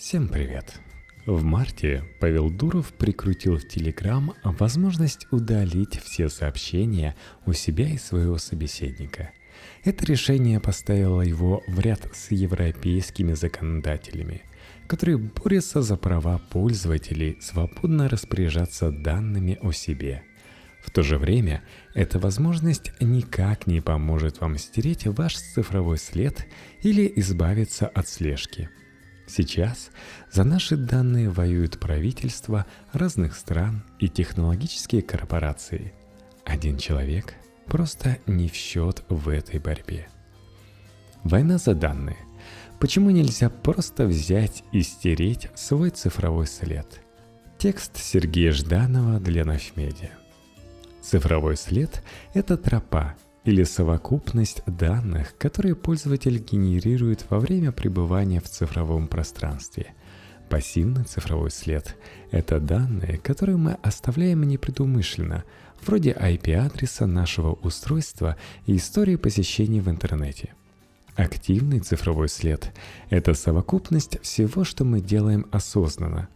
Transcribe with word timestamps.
Всем 0.00 0.28
привет! 0.28 0.80
В 1.26 1.42
марте 1.42 2.02
Павел 2.20 2.48
Дуров 2.48 2.94
прикрутил 2.94 3.58
в 3.58 3.68
Телеграм 3.68 4.32
возможность 4.42 5.26
удалить 5.30 6.00
все 6.00 6.30
сообщения 6.30 7.14
у 7.44 7.52
себя 7.52 7.86
и 7.86 7.98
своего 7.98 8.38
собеседника. 8.38 9.30
Это 9.84 10.06
решение 10.06 10.58
поставило 10.58 11.20
его 11.20 11.62
в 11.68 11.78
ряд 11.80 12.08
с 12.14 12.30
европейскими 12.30 13.34
законодателями, 13.34 14.40
которые 14.86 15.18
борются 15.18 15.82
за 15.82 15.98
права 15.98 16.38
пользователей 16.50 17.36
свободно 17.42 18.08
распоряжаться 18.08 18.90
данными 18.90 19.58
о 19.60 19.70
себе. 19.70 20.22
В 20.82 20.90
то 20.90 21.02
же 21.02 21.18
время 21.18 21.62
эта 21.92 22.18
возможность 22.18 22.90
никак 23.00 23.66
не 23.66 23.82
поможет 23.82 24.40
вам 24.40 24.56
стереть 24.56 25.06
ваш 25.06 25.36
цифровой 25.36 25.98
след 25.98 26.48
или 26.80 27.12
избавиться 27.16 27.86
от 27.86 28.08
слежки– 28.08 28.70
Сейчас 29.32 29.90
за 30.32 30.42
наши 30.42 30.76
данные 30.76 31.30
воюют 31.30 31.78
правительства 31.78 32.66
разных 32.92 33.36
стран 33.36 33.84
и 34.00 34.08
технологические 34.08 35.02
корпорации. 35.02 35.92
Один 36.44 36.76
человек 36.78 37.34
просто 37.66 38.18
не 38.26 38.48
в 38.48 38.54
счет 38.54 39.04
в 39.08 39.28
этой 39.28 39.60
борьбе. 39.60 40.08
Война 41.22 41.58
за 41.58 41.76
данные. 41.76 42.16
Почему 42.80 43.10
нельзя 43.10 43.50
просто 43.50 44.06
взять 44.06 44.64
и 44.72 44.82
стереть 44.82 45.48
свой 45.54 45.90
цифровой 45.90 46.48
след? 46.48 47.00
Текст 47.56 47.98
Сергея 47.98 48.50
Жданова 48.50 49.20
для 49.20 49.44
Навмедиа. 49.44 50.10
Цифровой 51.02 51.56
след– 51.56 52.02
это 52.34 52.56
тропа, 52.56 53.14
или 53.44 53.64
совокупность 53.64 54.62
данных, 54.66 55.34
которые 55.38 55.74
пользователь 55.74 56.38
генерирует 56.38 57.24
во 57.30 57.38
время 57.38 57.72
пребывания 57.72 58.40
в 58.40 58.48
цифровом 58.48 59.08
пространстве. 59.08 59.94
Пассивный 60.48 61.04
цифровой 61.04 61.50
след– 61.50 61.96
это 62.32 62.58
данные, 62.58 63.18
которые 63.18 63.56
мы 63.56 63.74
оставляем 63.82 64.42
непредумышленно, 64.42 65.44
вроде 65.80 66.10
IP-адреса 66.12 67.06
нашего 67.06 67.52
устройства 67.54 68.36
и 68.66 68.76
истории 68.76 69.16
посещений 69.16 69.80
в 69.80 69.88
интернете. 69.88 70.54
Активный 71.14 71.80
цифровой 71.80 72.28
след– 72.28 72.72
это 73.10 73.34
совокупность 73.34 74.20
всего, 74.22 74.64
что 74.64 74.84
мы 74.84 75.00
делаем 75.00 75.46
осознанно. 75.52 76.28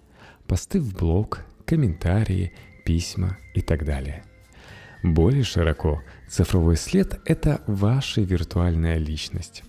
Посты 0.46 0.80
в 0.80 0.94
блог, 0.94 1.40
комментарии, 1.64 2.52
письма 2.84 3.36
и 3.54 3.60
так 3.60 3.84
далее– 3.84 4.24
более 5.04 5.44
широко, 5.44 6.02
цифровой 6.28 6.76
след– 6.76 7.20
это 7.26 7.60
ваша 7.66 8.22
виртуальная 8.22 8.96
личность. 8.96 9.62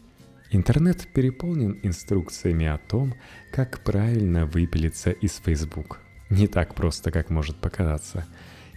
Интернет 0.50 1.08
переполнен 1.14 1.78
инструкциями 1.84 2.66
о 2.66 2.78
том, 2.78 3.14
как 3.52 3.84
правильно 3.84 4.46
выпилиться 4.46 5.12
из 5.12 5.42
Facebook. 5.44 6.00
Не 6.30 6.48
так 6.48 6.74
просто, 6.74 7.12
как 7.12 7.30
может 7.30 7.58
показаться. 7.58 8.26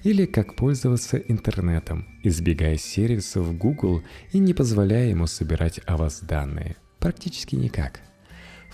Или 0.02 0.26
как 0.26 0.56
пользоваться 0.56 1.16
интернетом, 1.16 2.08
избегая 2.24 2.76
сервисов 2.76 3.56
Google 3.56 4.02
и 4.32 4.40
не 4.40 4.52
позволяя 4.52 5.10
ему 5.10 5.28
собирать 5.28 5.80
о 5.86 5.96
вас 5.96 6.20
данные. 6.20 6.74
Практически 6.98 7.54
никак. 7.54 8.00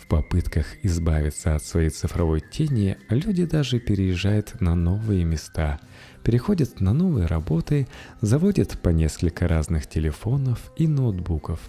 В 0.05 0.06
попытках 0.06 0.66
избавиться 0.83 1.55
от 1.55 1.64
своей 1.64 1.88
цифровой 1.88 2.41
тени 2.41 2.98
люди 3.08 3.47
даже 3.47 3.80
переезжают 3.80 4.60
на 4.60 4.74
новые 4.74 5.24
места– 5.24 5.80
переходят 6.24 6.80
на 6.80 6.92
новые 6.92 7.27
работы, 7.27 7.86
заводят 8.20 8.80
по 8.80 8.88
несколько 8.88 9.47
разных 9.47 9.86
телефонов 9.86 10.72
и 10.77 10.88
ноутбуков. 10.88 11.60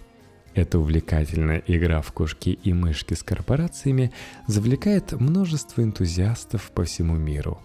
Эта 0.56 0.80
увлекательная 0.80 1.62
игра 1.68 2.02
в 2.02 2.14
кошки 2.14 2.50
и 2.64 2.74
мышки 2.74 3.14
с 3.14 3.22
корпорациями 3.22 4.12
завлекает 4.48 5.12
множество 5.12 5.82
энтузиастов 5.82 6.72
по 6.72 6.86
всему 6.86 7.18
миру. 7.18 7.60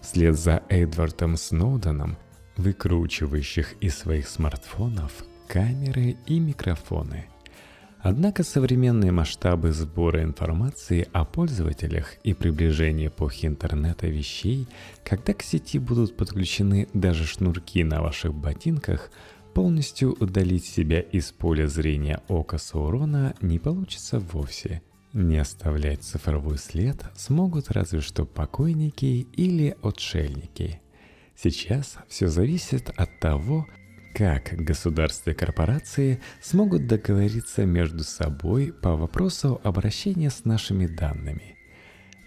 Вслед 0.00 0.38
за 0.38 0.62
Эдвардом 0.70 1.36
Сноуденом, 1.36 2.16
выкручивающих 2.56 3.74
из 3.80 3.98
своих 3.98 4.26
смартфонов 4.26 5.12
камеры 5.46 6.16
и 6.26 6.40
микрофоны– 6.40 7.26
Однако 8.02 8.44
современные 8.44 9.12
масштабы 9.12 9.72
сбора 9.72 10.22
информации 10.22 11.06
о 11.12 11.26
пользователях 11.26 12.16
и 12.24 12.32
приближение 12.32 13.08
эпохи 13.08 13.46
интернета 13.46 14.06
вещей, 14.06 14.66
когда 15.04 15.34
к 15.34 15.42
сети 15.42 15.78
будут 15.78 16.16
подключены 16.16 16.88
даже 16.94 17.26
шнурки 17.26 17.84
на 17.84 18.00
ваших 18.00 18.32
ботинках, 18.32 19.10
полностью 19.52 20.16
удалить 20.18 20.64
себя 20.64 21.00
из 21.00 21.30
поля 21.32 21.66
зрения 21.66 22.22
ока 22.28 22.56
Саурона 22.56 23.34
не 23.42 23.58
получится 23.58 24.18
вовсе. 24.18 24.80
Не 25.12 25.38
оставлять 25.38 26.02
цифровой 26.02 26.56
след 26.56 27.04
смогут 27.16 27.70
разве 27.70 28.00
что 28.00 28.24
покойники 28.24 29.26
или 29.36 29.76
отшельники. 29.82 30.80
Сейчас 31.36 31.96
все 32.08 32.28
зависит 32.28 32.90
от 32.96 33.18
того, 33.18 33.66
как 34.14 34.52
государства 34.56 35.30
и 35.30 35.34
корпорации 35.34 36.20
смогут 36.40 36.86
договориться 36.86 37.64
между 37.64 38.04
собой 38.04 38.72
по 38.72 38.96
вопросу 38.96 39.60
обращения 39.64 40.30
с 40.30 40.44
нашими 40.44 40.86
данными. 40.86 41.56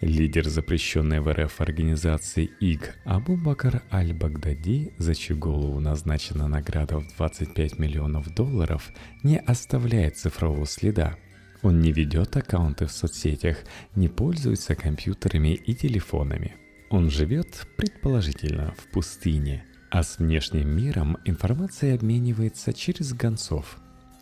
Лидер 0.01 0.49
запрещенной 0.49 1.21
в 1.21 1.31
РФ 1.31 1.61
организации 1.61 2.49
ИГ 2.59 2.95
Абу-Бакр 3.05 3.83
Аль-Багдади, 3.91 4.91
за 4.97 5.15
чью 5.15 5.37
голову 5.37 5.79
назначена 5.79 6.47
награда 6.47 6.99
в 6.99 7.15
25 7.15 7.79
миллионов 7.79 8.33
долларов, 8.33 8.91
не 9.23 9.39
оставляет 9.39 10.17
цифрового 10.17 10.65
следа. 10.65 11.15
Он 11.61 11.79
не 11.79 11.93
ведет 11.93 12.35
аккаунты 12.35 12.85
в 12.85 12.91
соцсетях, 12.91 13.57
не 13.95 14.09
пользуется 14.09 14.75
компьютерами 14.75 15.53
и 15.53 15.73
телефонами. 15.73 16.55
Он 16.89 17.09
живет, 17.09 17.65
предположительно, 17.77 18.75
в 18.77 18.91
пустыне– 18.91 19.63
а 19.93 20.01
с 20.01 20.17
внешним 20.17 20.75
миром 20.75 21.19
информация 21.23 21.93
обменивается 21.93 22.73
через 22.73 23.13
гонцов. 23.13 23.77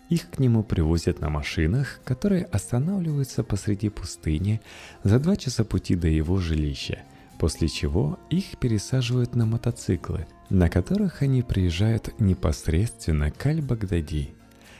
Их 0.09 0.29
к 0.29 0.37
нему 0.37 0.63
привозят 0.63 1.21
на 1.21 1.29
машинах, 1.29 2.01
которые 2.03 2.43
останавливаются 2.43 3.41
посреди 3.45 3.87
пустыни 3.87 4.59
за 5.05 5.17
два 5.17 5.37
часа 5.37 5.63
пути 5.63 5.95
до 5.95 6.09
его 6.09 6.39
жилища, 6.39 7.03
после 7.39 7.69
чего 7.69 8.19
их 8.29 8.57
пересаживают 8.59 9.33
на 9.33 9.45
мотоциклы, 9.45 10.27
на 10.49 10.67
которых 10.67 11.21
они 11.21 11.41
приезжают 11.41 12.19
непосредственно 12.19 13.31
к 13.31 13.45
Аль-Багдади. 13.45 14.33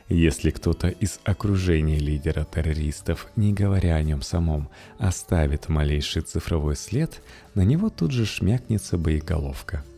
Если 0.10 0.50
кто-то 0.50 0.90
из 0.90 1.22
окружения 1.24 2.00
лидера 2.00 2.44
террористов, 2.44 3.28
не 3.38 3.54
говоря 3.54 3.96
о 3.96 4.04
нем 4.04 4.22
самом, 4.22 4.68
оставит 4.98 5.70
малейший 5.70 6.24
цифровой 6.24 6.76
след, 6.76 7.22
на 7.56 7.62
него 7.62 7.90
тут 7.90 8.12
же 8.12 8.26
шмякнется 8.26 8.98
боеголовка– 8.98 9.86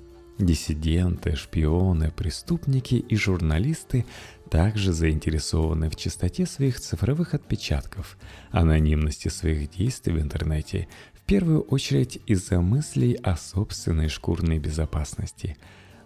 Диссиденты, 0.43 1.37
шпионы, 1.37 2.11
преступники 2.11 2.95
и 2.95 3.15
журналисты 3.15 4.05
также 4.49 4.91
заинтересованы 4.91 5.89
в 5.89 5.95
чистоте 5.95 6.45
своих 6.45 6.81
цифровых 6.81 7.33
отпечатков, 7.33 8.17
анонимности 8.51 9.29
своих 9.29 9.71
действий 9.71 10.11
в 10.13 10.19
интернете, 10.19 10.89
в 11.13 11.21
первую 11.21 11.61
очередь 11.61 12.19
из-за 12.25 12.59
мыслей 12.59 13.13
о 13.23 13.37
собственной 13.37 14.09
шкурной 14.09 14.59
безопасности. 14.59 15.55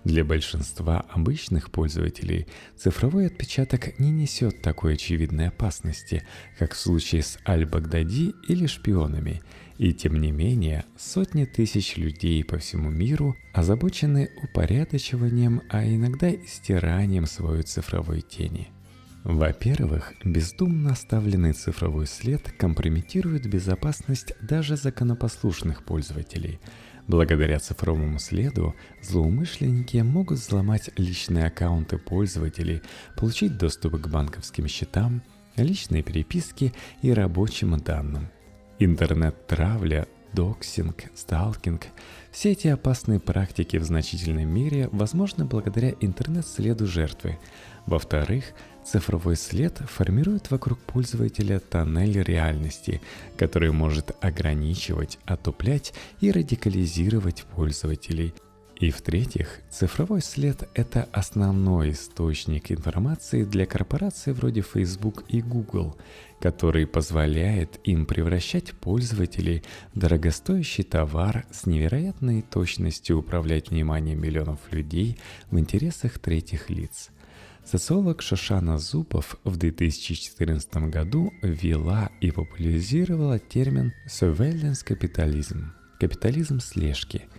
Для 0.07 0.23
большинства 0.23 1.01
обычных 1.09 1.69
пользователей 1.69 2.47
цифровой 2.78 3.28
отпечаток 3.28 4.00
не 4.00 4.09
несет 4.09 4.62
такой 4.62 4.94
очевидной 4.94 5.50
опасности, 5.50 6.23
как 6.57 6.75
в 6.75 6.79
случае 6.79 7.23
с 7.23 7.38
Аль-Багдади 7.45 8.34
или 8.47 8.68
шпионами– 8.68 9.41
и 9.78 9.94
тем 9.94 10.19
не 10.19 10.31
менее, 10.31 10.85
сотни 10.97 11.45
тысяч 11.45 11.97
людей 11.97 12.44
по 12.44 12.57
всему 12.57 12.90
миру 12.90 13.35
озабочены 13.53 14.31
упорядочиванием, 14.41 15.62
а 15.69 15.85
иногда 15.85 16.29
и 16.29 16.47
стиранием 16.47 17.28
своей 17.28 17.62
цифровой 17.62 18.22
тени. 18.22 18.69
Во-первых, 19.24 20.13
бездумно 20.24 20.94
оставленный 20.94 21.51
цифровой 21.51 22.07
след 22.07 22.50
компрометирует 22.57 23.47
безопасность 23.47 24.34
даже 24.41 24.77
законопослушных 24.77 25.83
пользователей. 25.83 26.60
Благодаря 27.07 27.59
цифровому 27.59 28.19
следу 28.19 28.75
злоумышленники 29.01 29.98
могут 29.98 30.39
взломать 30.39 30.89
личные 30.98 31.45
аккаунты 31.48 31.98
пользователей, 31.98 32.81
получить 33.15 33.57
доступ 33.57 34.01
к 34.01 34.07
банковским 34.07 34.68
счетам, 34.68 35.21
личной 35.56 36.04
переписке 36.04 36.74
и 37.01 37.12
рабочим 37.12 37.77
данным– 37.77 38.30
Интернет-травля, 38.80 40.07
доксинг, 40.33 41.06
сталкинг– 41.15 41.88
все 42.31 42.51
эти 42.51 42.68
опасные 42.68 43.19
практики 43.19 43.77
в 43.77 43.83
значительной 43.83 44.45
мере 44.45 44.88
возможны 44.92 45.45
благодаря 45.45 45.95
интернет-следу 46.00 46.86
жертвы. 46.86 47.39
Во-вторых, 47.88 48.53
цифровой 48.88 49.36
след 49.36 49.78
формирует 49.78 50.50
вокруг 50.50 50.80
пользователя 50.80 51.60
тоннель 51.60 52.24
реальности, 52.24 53.01
который 53.36 53.72
может 53.72 54.16
ограничивать, 54.22 55.19
отуплять 55.25 55.94
и 56.22 56.31
радикализировать 56.31 57.44
пользователей. 57.56 58.34
И 58.80 58.92
в-третьих, 58.92 59.62
цифровой 59.72 60.22
след– 60.22 60.69
это 60.75 61.10
основной 61.12 61.92
источник 61.92 62.72
информации 62.72 63.44
для 63.44 63.66
корпораций 63.66 64.34
вроде 64.34 64.62
Facebook 64.62 65.24
и 65.30 65.42
Google, 65.42 65.98
который 66.39 66.86
позволяет 66.86 67.80
им 67.84 68.06
превращать 68.06 68.74
пользователей 68.74 69.63
в 69.95 70.00
дорогостоящий 70.00 70.84
товар 70.84 71.45
с 71.51 71.66
невероятной 71.66 72.44
точностью 72.44 73.18
управлять 73.18 73.72
вниманием 73.72 74.22
миллионов 74.22 74.60
людей 74.72 75.18
в 75.50 75.57
интересах 75.57 76.19
третьих 76.19 76.69
лиц. 76.69 77.10
Социолог 77.69 78.21
Шашана 78.21 78.77
Зубов 78.77 79.35
в 79.43 79.57
2014 79.57 80.89
году 80.89 81.33
ввела 81.41 82.09
и 82.21 82.31
популяризировала 82.31 83.39
термин 83.39 83.93
«surveillance 84.07 84.85
капитализм»– 84.85 85.73
капитализм 85.99 86.59
слежки– 86.61 87.23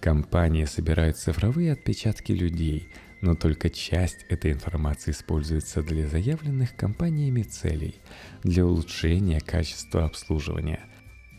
Компании 0.00 0.64
собирают 0.64 1.18
цифровые 1.18 1.72
отпечатки 1.72 2.32
людей, 2.32 2.88
но 3.20 3.34
только 3.34 3.68
часть 3.68 4.24
этой 4.30 4.52
информации 4.52 5.10
используется 5.10 5.82
для 5.82 6.08
заявленных 6.08 6.74
компаниями 6.74 7.42
целей, 7.42 7.96
для 8.42 8.64
улучшения 8.64 9.40
качества 9.40 10.06
обслуживания. 10.06 10.80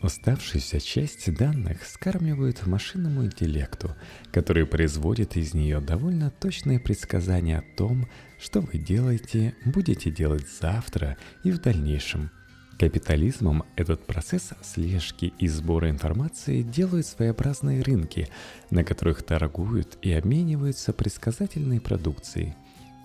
Оставшуюся 0.00 0.80
часть 0.80 1.32
данных 1.34 1.84
скармливают 1.84 2.64
машинному 2.66 3.24
интеллекту, 3.24 3.96
который 4.32 4.64
производит 4.64 5.36
из 5.36 5.54
нее 5.54 5.80
довольно 5.80 6.30
точные 6.30 6.78
предсказания 6.78 7.58
о 7.58 7.76
том, 7.76 8.08
что 8.42 8.60
вы 8.60 8.78
делаете, 8.78 9.54
будете 9.64 10.10
делать 10.10 10.46
завтра 10.60 11.16
и 11.44 11.50
в 11.50 11.60
дальнейшем– 11.60 12.30
Капитализмом 12.82 13.62
этот 13.76 14.04
процесс 14.06 14.50
слежки 14.60 15.32
и 15.38 15.46
сбора 15.46 15.88
информации 15.88 16.62
делают 16.62 17.06
своеобразные 17.06 17.80
рынки, 17.80 18.28
на 18.70 18.82
которых 18.82 19.22
торгуют 19.22 19.98
и 20.02 20.10
обмениваются 20.10 20.92
предсказательной 20.92 21.80
продукцией. 21.80 22.56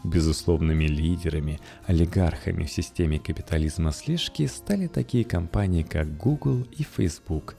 Безусловными 0.04 0.86
лидерами, 0.86 1.60
олигархами 1.86 2.64
в 2.66 2.72
системе 2.72 3.20
капитализма 3.20 3.92
слежки 3.92 4.48
стали 4.48 4.88
такие 4.88 5.24
компании, 5.24 5.84
как 5.84 6.18
Google 6.18 6.66
и 6.76 6.82
Facebook, 6.82 7.56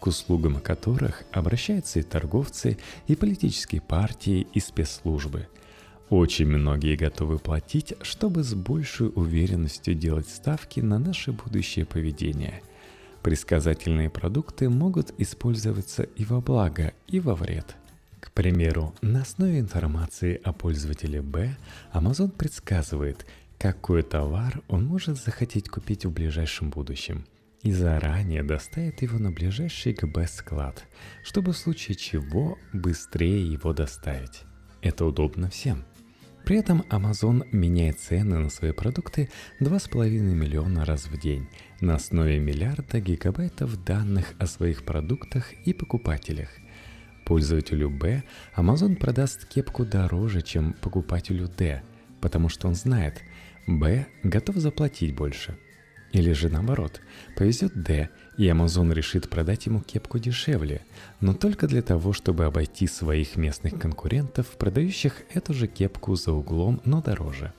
к 0.00 0.06
услугам 0.06 0.60
которых 0.60 1.24
обращаются 1.32 1.98
и 1.98 2.02
торговцы, 2.02 2.78
и 3.08 3.14
политические 3.14 3.82
партии, 3.82 4.46
и 4.54 4.60
спецслужбы– 4.60 5.48
очень 6.10 6.46
многие 6.46 6.96
готовы 6.96 7.38
платить, 7.38 7.92
чтобы 8.00 8.42
с 8.42 8.54
большей 8.54 9.08
уверенностью 9.14 9.94
делать 9.94 10.28
ставки 10.28 10.80
на 10.80 10.98
наше 10.98 11.32
будущее 11.32 11.84
поведение. 11.84 12.62
Предсказательные 13.22 14.08
продукты 14.08 14.70
могут 14.70 15.12
использоваться 15.18 16.04
и 16.04 16.24
во 16.24 16.40
благо, 16.40 16.94
и 17.08 17.20
во 17.20 17.34
вред. 17.34 17.76
К 18.20 18.32
примеру, 18.32 18.94
на 19.02 19.22
основе 19.22 19.58
информации 19.58 20.40
о 20.44 20.54
пользователе 20.54 21.20
B 21.20 21.54
Amazon 21.92 22.30
предсказывает, 22.30 23.26
какой 23.58 24.02
товар 24.02 24.62
он 24.68 24.86
может 24.86 25.18
захотеть 25.22 25.68
купить 25.68 26.06
в 26.06 26.10
ближайшем 26.10 26.70
будущем 26.70 27.26
и 27.62 27.72
заранее 27.72 28.42
доставит 28.44 29.02
его 29.02 29.18
на 29.18 29.30
ближайший 29.30 29.94
B 30.00 30.26
склад, 30.26 30.84
чтобы 31.22 31.52
в 31.52 31.58
случае 31.58 31.96
чего 31.96 32.56
быстрее 32.72 33.44
его 33.52 33.74
доставить. 33.74 34.44
Это 34.80 35.04
удобно 35.04 35.50
всем– 35.50 35.84
при 36.48 36.56
этом 36.56 36.80
Amazon 36.88 37.46
меняет 37.52 38.00
цены 38.00 38.38
на 38.38 38.48
свои 38.48 38.72
продукты 38.72 39.28
2,5 39.60 40.08
миллиона 40.08 40.86
раз 40.86 41.06
в 41.06 41.20
день 41.20 41.46
на 41.82 41.96
основе 41.96 42.38
миллиарда 42.38 43.00
гигабайтов 43.00 43.84
данных 43.84 44.32
о 44.38 44.46
своих 44.46 44.86
продуктах 44.86 45.52
и 45.66 45.74
покупателях. 45.74 46.48
Пользователю 47.26 47.90
B 47.90 48.22
Amazon 48.56 48.96
продаст 48.96 49.44
кепку 49.44 49.84
дороже, 49.84 50.40
чем 50.40 50.72
покупателю 50.72 51.48
D, 51.48 51.82
потому 52.22 52.48
что 52.48 52.66
он 52.66 52.74
знает, 52.74 53.20
B 53.66 54.06
готов 54.22 54.56
заплатить 54.56 55.14
больше– 55.14 55.54
или 56.12 56.32
же 56.32 56.48
наоборот, 56.48 57.00
повезет 57.36 57.82
Д, 57.82 58.08
и 58.38 58.44
Amazon 58.44 58.94
решит 58.94 59.28
продать 59.28 59.66
ему 59.66 59.80
кепку 59.80 60.18
дешевле, 60.18 60.82
но 61.20 61.34
только 61.34 61.66
для 61.66 61.82
того, 61.82 62.12
чтобы 62.12 62.44
обойти 62.44 62.86
своих 62.86 63.36
местных 63.36 63.78
конкурентов, 63.78 64.46
продающих 64.56 65.22
эту 65.34 65.52
же 65.52 65.66
кепку 65.66 66.14
за 66.14 66.32
углом, 66.32 66.80
но 66.84 67.02
дороже. 67.02 67.52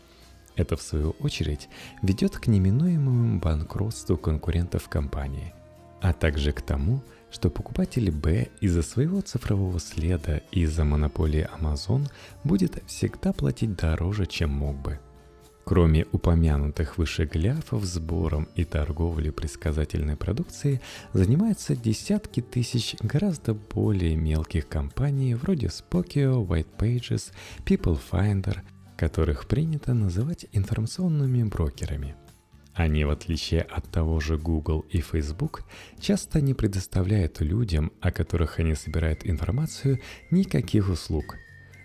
Это, 0.56 0.78
в 0.78 0.82
свою 0.82 1.12
очередь, 1.20 1.70
ведет 2.02 2.38
к 2.38 2.48
неминуемому 2.48 3.40
банкротству 3.40 4.18
конкурентов 4.18 4.88
компании, 4.88 5.54
а 6.02 6.14
также 6.14 6.54
к 6.54 6.62
тому, 6.62 7.04
что 7.30 7.50
покупатель 7.50 8.10
Б 8.10 8.48
из-за 8.62 8.82
своего 8.82 9.20
цифрового 9.20 9.80
следа 9.82 10.42
и 10.52 10.62
из-за 10.62 10.86
монополии 10.86 11.48
Amazon 11.60 12.10
будет 12.46 12.82
всегда 12.88 13.34
платить 13.34 13.76
дороже, 13.76 14.26
чем 14.26 14.52
мог 14.52 14.78
бы– 14.78 14.98
Кроме 15.70 16.08
упомянутых 16.12 16.98
выше 16.98 17.26
гляфов, 17.26 17.84
сбором 17.86 18.48
и 18.56 18.66
торговлей 18.66 19.32
предсказательной 19.32 20.16
продукции 20.16 20.82
занимаются 21.14 21.76
десятки 21.76 22.42
тысяч 22.42 22.96
гораздо 23.02 23.54
более 23.54 24.16
мелких 24.16 24.68
компаний 24.68 25.36
вроде 25.36 25.68
Spokio, 25.68 26.44
White 26.44 26.76
Pages, 26.80 27.32
People 27.66 28.00
Finder, 28.12 28.58
которых 28.98 29.48
принято 29.48 29.94
называть 29.94 30.48
информационными 30.54 31.44
брокерами. 31.44 32.16
Они, 32.74 33.06
в 33.06 33.12
отличие 33.12 33.62
от 33.62 33.92
того 33.92 34.20
же 34.20 34.40
Google 34.40 34.80
и 34.90 35.02
Facebook, 35.02 35.66
часто 36.00 36.42
не 36.42 36.56
предоставляют 36.56 37.42
людям, 37.42 37.92
о 38.02 38.12
которых 38.12 38.58
они 38.58 38.74
собирают 38.74 39.20
информацию, 39.24 40.00
никаких 40.32 40.90
услуг. 40.90 41.36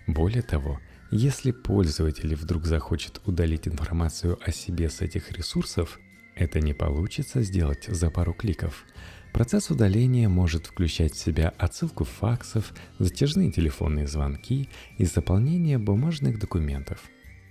Более 0.07 0.43
того, 0.43 0.81
если 1.17 1.53
пользователь 1.53 2.35
вдруг 2.35 2.67
захочет 2.67 3.21
удалить 3.25 3.69
информацию 3.69 4.37
о 4.45 4.51
себе 4.51 4.91
с 4.91 5.01
этих 5.01 5.31
ресурсов, 5.31 6.01
это 6.35 6.59
не 6.59 6.75
получится 6.75 7.43
сделать 7.43 7.85
за 7.87 8.11
пару 8.11 8.35
кликов. 8.35 8.85
Процесс 9.33 9.71
удаления 9.71 10.29
может 10.29 10.67
включать 10.67 11.15
в 11.15 11.19
себя 11.19 11.55
отсылку 11.57 12.03
факсов, 12.03 12.75
затяжные 12.99 13.53
телефонные 13.53 14.09
звонки 14.09 14.69
и 14.99 15.05
заполнение 15.05 15.79
бумажных 15.79 16.41
документов. 16.41 17.09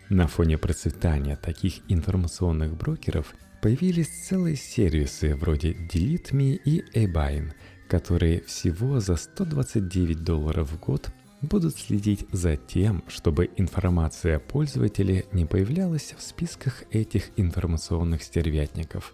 На 0.09 0.27
фоне 0.27 0.57
процветания 0.57 1.38
таких 1.38 1.75
информационных 1.88 2.75
брокеров 2.75 3.33
появились 3.62 4.09
целые 4.27 4.57
сервисы 4.57 5.36
вроде 5.38 5.71
DeleteMe 5.71 6.59
и 6.66 6.83
eBuying, 6.94 7.54
которые 7.88 8.42
всего 8.42 9.00
за 9.00 9.16
129 9.16 10.21
долларов 10.21 10.69
в 10.69 10.80
год 10.81 11.13
будут 11.44 11.75
следить 11.78 12.25
за 12.31 12.56
тем, 12.56 13.04
чтобы 13.07 13.50
информация 13.57 14.38
о 14.38 14.40
пользователе 14.40 15.25
не 15.31 15.45
появлялась 15.45 16.16
в 16.18 16.24
списках 16.24 16.84
этих 16.92 17.30
информационных 17.38 18.24
стервятников. 18.24 19.13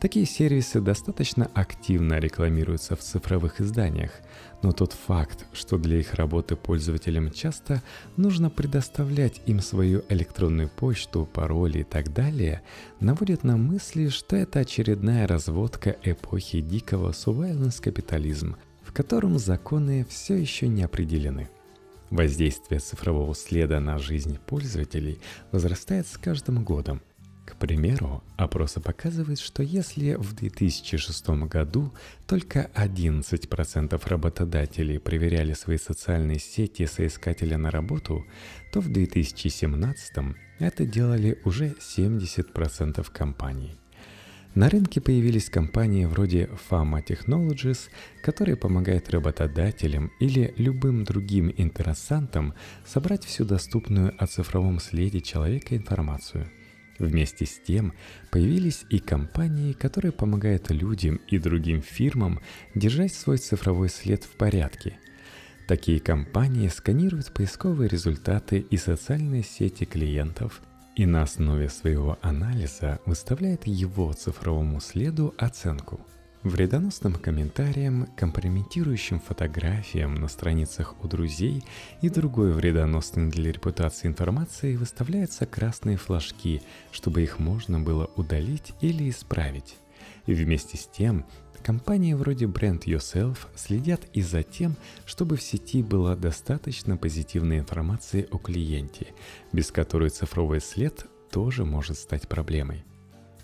Такие 0.00 0.26
сервисы 0.26 0.82
достаточно 0.82 1.50
активно 1.54 2.18
рекламируются 2.18 2.94
в 2.94 3.00
цифровых 3.00 3.62
изданиях, 3.62 4.10
но 4.62 4.72
тот 4.72 4.92
факт, 4.92 5.46
что 5.54 5.78
для 5.78 5.98
их 5.98 6.12
работы 6.14 6.56
пользователям 6.56 7.30
часто 7.30 7.82
нужно 8.18 8.50
предоставлять 8.50 9.40
им 9.46 9.60
свою 9.60 10.04
электронную 10.10 10.68
почту, 10.68 11.26
пароли 11.32 11.78
и 11.78 11.84
так 11.84 12.12
далее, 12.12 12.60
наводит 13.00 13.44
на 13.44 13.56
мысли, 13.56 14.08
что 14.08 14.36
это 14.36 14.60
очередная 14.60 15.26
разводка 15.26 15.96
эпохи 16.02 16.60
дикого 16.60 17.12
surveillance 17.12 17.80
капитализма, 17.80 18.58
в 18.73 18.73
котором 18.94 19.38
законы 19.38 20.06
все 20.08 20.36
еще 20.36 20.68
не 20.68 20.84
определены. 20.84 21.50
Воздействие 22.10 22.78
цифрового 22.78 23.34
следа 23.34 23.80
на 23.80 23.98
жизнь 23.98 24.38
пользователей 24.46 25.18
возрастает 25.50 26.06
с 26.06 26.16
каждым 26.16 26.64
годом. 26.64 27.02
К 27.44 27.56
примеру, 27.56 28.22
опросы 28.36 28.80
показывают, 28.80 29.40
что 29.40 29.62
если 29.62 30.14
в 30.14 30.34
2006 30.34 31.28
году 31.48 31.92
только 32.26 32.70
11% 32.74 34.08
работодателей 34.08 34.98
проверяли 34.98 35.52
свои 35.54 35.76
социальные 35.76 36.38
сети 36.38 36.86
соискателя 36.86 37.58
на 37.58 37.70
работу, 37.70 38.24
то 38.72 38.80
в 38.80 38.90
2017 38.90 40.36
это 40.60 40.86
делали 40.86 41.38
уже 41.44 41.74
70% 41.80 43.06
компаний. 43.12 43.76
На 44.54 44.70
рынке 44.70 45.00
появились 45.00 45.50
компании 45.50 46.04
вроде 46.04 46.48
Fama 46.70 47.04
Technologies, 47.04 47.90
которые 48.22 48.54
помогают 48.56 49.10
работодателям 49.10 50.12
или 50.20 50.54
любым 50.56 51.02
другим 51.02 51.52
интересантам 51.56 52.54
собрать 52.86 53.24
всю 53.24 53.44
доступную 53.44 54.14
о 54.16 54.28
цифровом 54.28 54.78
следе 54.78 55.20
человека 55.20 55.74
информацию. 55.74 56.48
Вместе 57.00 57.46
с 57.46 57.58
тем 57.66 57.94
появились 58.30 58.84
и 58.90 59.00
компании, 59.00 59.72
которые 59.72 60.12
помогают 60.12 60.70
людям 60.70 61.16
и 61.26 61.38
другим 61.38 61.82
фирмам 61.82 62.38
держать 62.76 63.12
свой 63.12 63.38
цифровой 63.38 63.88
след 63.88 64.22
в 64.22 64.36
порядке. 64.36 64.98
Такие 65.66 65.98
компании 65.98 66.68
сканируют 66.68 67.34
поисковые 67.34 67.88
результаты 67.88 68.60
и 68.60 68.76
социальные 68.76 69.42
сети 69.42 69.84
клиентов– 69.84 70.62
и 70.96 71.06
на 71.06 71.22
основе 71.22 71.68
своего 71.68 72.18
анализа 72.22 73.00
выставляет 73.06 73.66
его 73.66 74.12
цифровому 74.12 74.80
следу 74.80 75.34
оценку. 75.38 76.00
вредоносным 76.42 77.14
комментариям, 77.14 78.06
компрометирующим 78.16 79.18
фотографиям 79.18 80.14
на 80.14 80.28
страницах 80.28 80.94
у 81.02 81.08
друзей 81.08 81.64
и 82.02 82.10
другой 82.10 82.52
вредоносной 82.52 83.30
для 83.30 83.50
репутации 83.50 84.08
информации 84.08 84.76
выставляются 84.76 85.46
красные 85.46 85.96
флажки, 85.96 86.60
чтобы 86.92 87.22
их 87.22 87.38
можно 87.38 87.80
было 87.80 88.10
удалить 88.16 88.74
или 88.82 89.08
исправить. 89.08 89.76
И 90.26 90.32
вместе 90.32 90.76
с 90.76 90.86
тем, 90.86 91.26
компании 91.62 92.14
вроде 92.14 92.46
Brand 92.46 92.84
Yourself 92.84 93.38
следят 93.54 94.06
и 94.12 94.22
за 94.22 94.42
тем, 94.42 94.76
чтобы 95.06 95.36
в 95.36 95.42
сети 95.42 95.82
была 95.82 96.16
достаточно 96.16 96.96
позитивной 96.96 97.58
информации 97.58 98.28
о 98.30 98.38
клиенте, 98.38 99.08
без 99.52 99.70
которой 99.70 100.10
цифровой 100.10 100.60
след 100.60 101.06
тоже 101.30 101.64
может 101.64 101.98
стать 101.98 102.28
проблемой. 102.28 102.84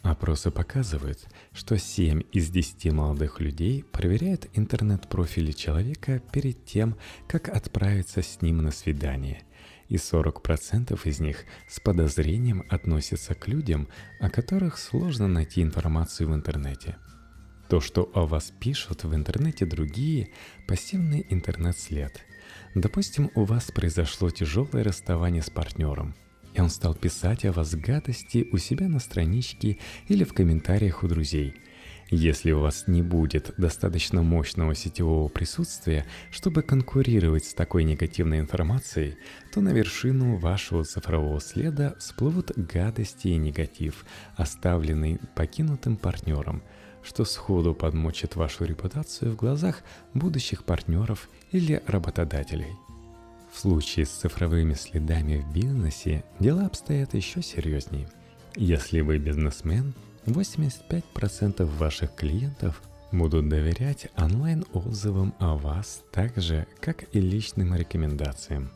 Опросы 0.03 0.51
показывают, 0.51 1.19
что 1.53 1.77
7 1.77 2.23
из 2.33 2.49
10 2.49 2.93
молодых 2.93 3.41
людей 3.41 3.85
проверяют 3.85 4.49
интернет-профили 4.55 5.53
человека 5.53 6.23
перед 6.33 6.65
тем, 6.65 6.97
как 7.29 7.49
отправиться 7.49 8.23
с 8.23 8.41
ним 8.41 8.59
на 8.59 8.71
свидание. 8.71 9.43
И 9.91 9.97
40% 9.97 10.99
из 11.05 11.21
них 11.21 11.45
с 11.69 11.79
подозрением 11.79 12.65
относятся 12.71 13.35
к 13.35 13.47
людям, 13.49 13.89
о 14.21 14.31
которых 14.31 14.79
сложно 14.79 15.29
найти 15.29 15.61
информацию 15.61 16.31
в 16.31 16.35
интернете. 16.35 16.97
То, 17.69 17.81
что 17.81 18.11
о 18.15 18.25
вас 18.25 18.51
пишут 18.59 19.05
в 19.05 19.15
интернете 19.15 19.67
другие, 19.67 20.31
пассивный 20.67 21.27
интернет-след. 21.29 22.19
Допустим, 22.75 23.31
у 23.35 23.45
вас 23.45 23.71
произошло 23.71 24.31
тяжелое 24.31 24.83
расставание 24.83 25.43
с 25.43 25.51
партнером– 25.51 26.15
и 26.55 26.61
он 26.61 26.71
стал 26.71 26.95
писать 26.95 27.45
о 27.45 27.53
вас 27.53 27.75
гадости 27.75 28.49
у 28.53 28.59
себя 28.59 28.89
на 28.89 28.99
страничке 28.99 29.79
или 30.09 30.25
в 30.25 30.35
комментариях 30.35 31.03
у 31.03 31.09
друзей. 31.09 31.55
Если 32.11 32.51
у 32.51 32.61
вас 32.61 32.89
не 32.89 33.03
будет 33.03 33.55
достаточно 33.57 34.23
мощного 34.23 34.75
сетевого 34.75 35.29
присутствия, 35.29 36.05
чтобы 36.33 36.63
конкурировать 36.63 37.45
с 37.45 37.55
такой 37.55 37.85
негативной 37.85 38.41
информацией, 38.41 39.17
то 39.55 39.61
на 39.61 39.69
вершину 39.69 40.37
вашего 40.37 40.85
цифрового 40.85 41.41
следа 41.41 41.95
всплывут 42.01 42.51
гадости 42.57 43.29
и 43.29 43.37
негатив, 43.37 44.05
оставленный 44.37 45.21
покинутым 45.37 45.97
партнером, 45.97 46.63
что 47.05 47.25
сходу 47.25 47.75
подмочит 47.75 48.35
вашу 48.35 48.65
репутацию 48.65 49.31
в 49.31 49.37
глазах 49.37 49.83
будущих 50.13 50.65
партнеров 50.65 51.29
или 51.53 51.81
работодателей– 51.87 52.75
в 53.53 53.59
случае 53.59 54.07
с 54.07 54.11
цифровыми 54.11 54.75
следами 54.75 55.39
в 55.39 55.53
бизнесе 55.53 56.25
дела 56.39 56.67
обстоят 56.67 57.15
еще 57.15 57.43
серьезнее. 57.43 58.09
Если 58.55 59.01
вы 59.01 59.19
бизнесмен, 59.19 59.93
85% 60.27 61.65
ваших 61.65 62.15
клиентов 62.15 62.83
будут 63.13 63.49
доверять 63.49 64.09
онлайн-отзывам 64.17 65.35
о 65.39 65.57
вас 65.57 66.03
так 66.13 66.37
же, 66.37 66.67
как 66.81 67.05
и 67.15 67.21
личным 67.21 67.75
рекомендациям. 67.75 68.71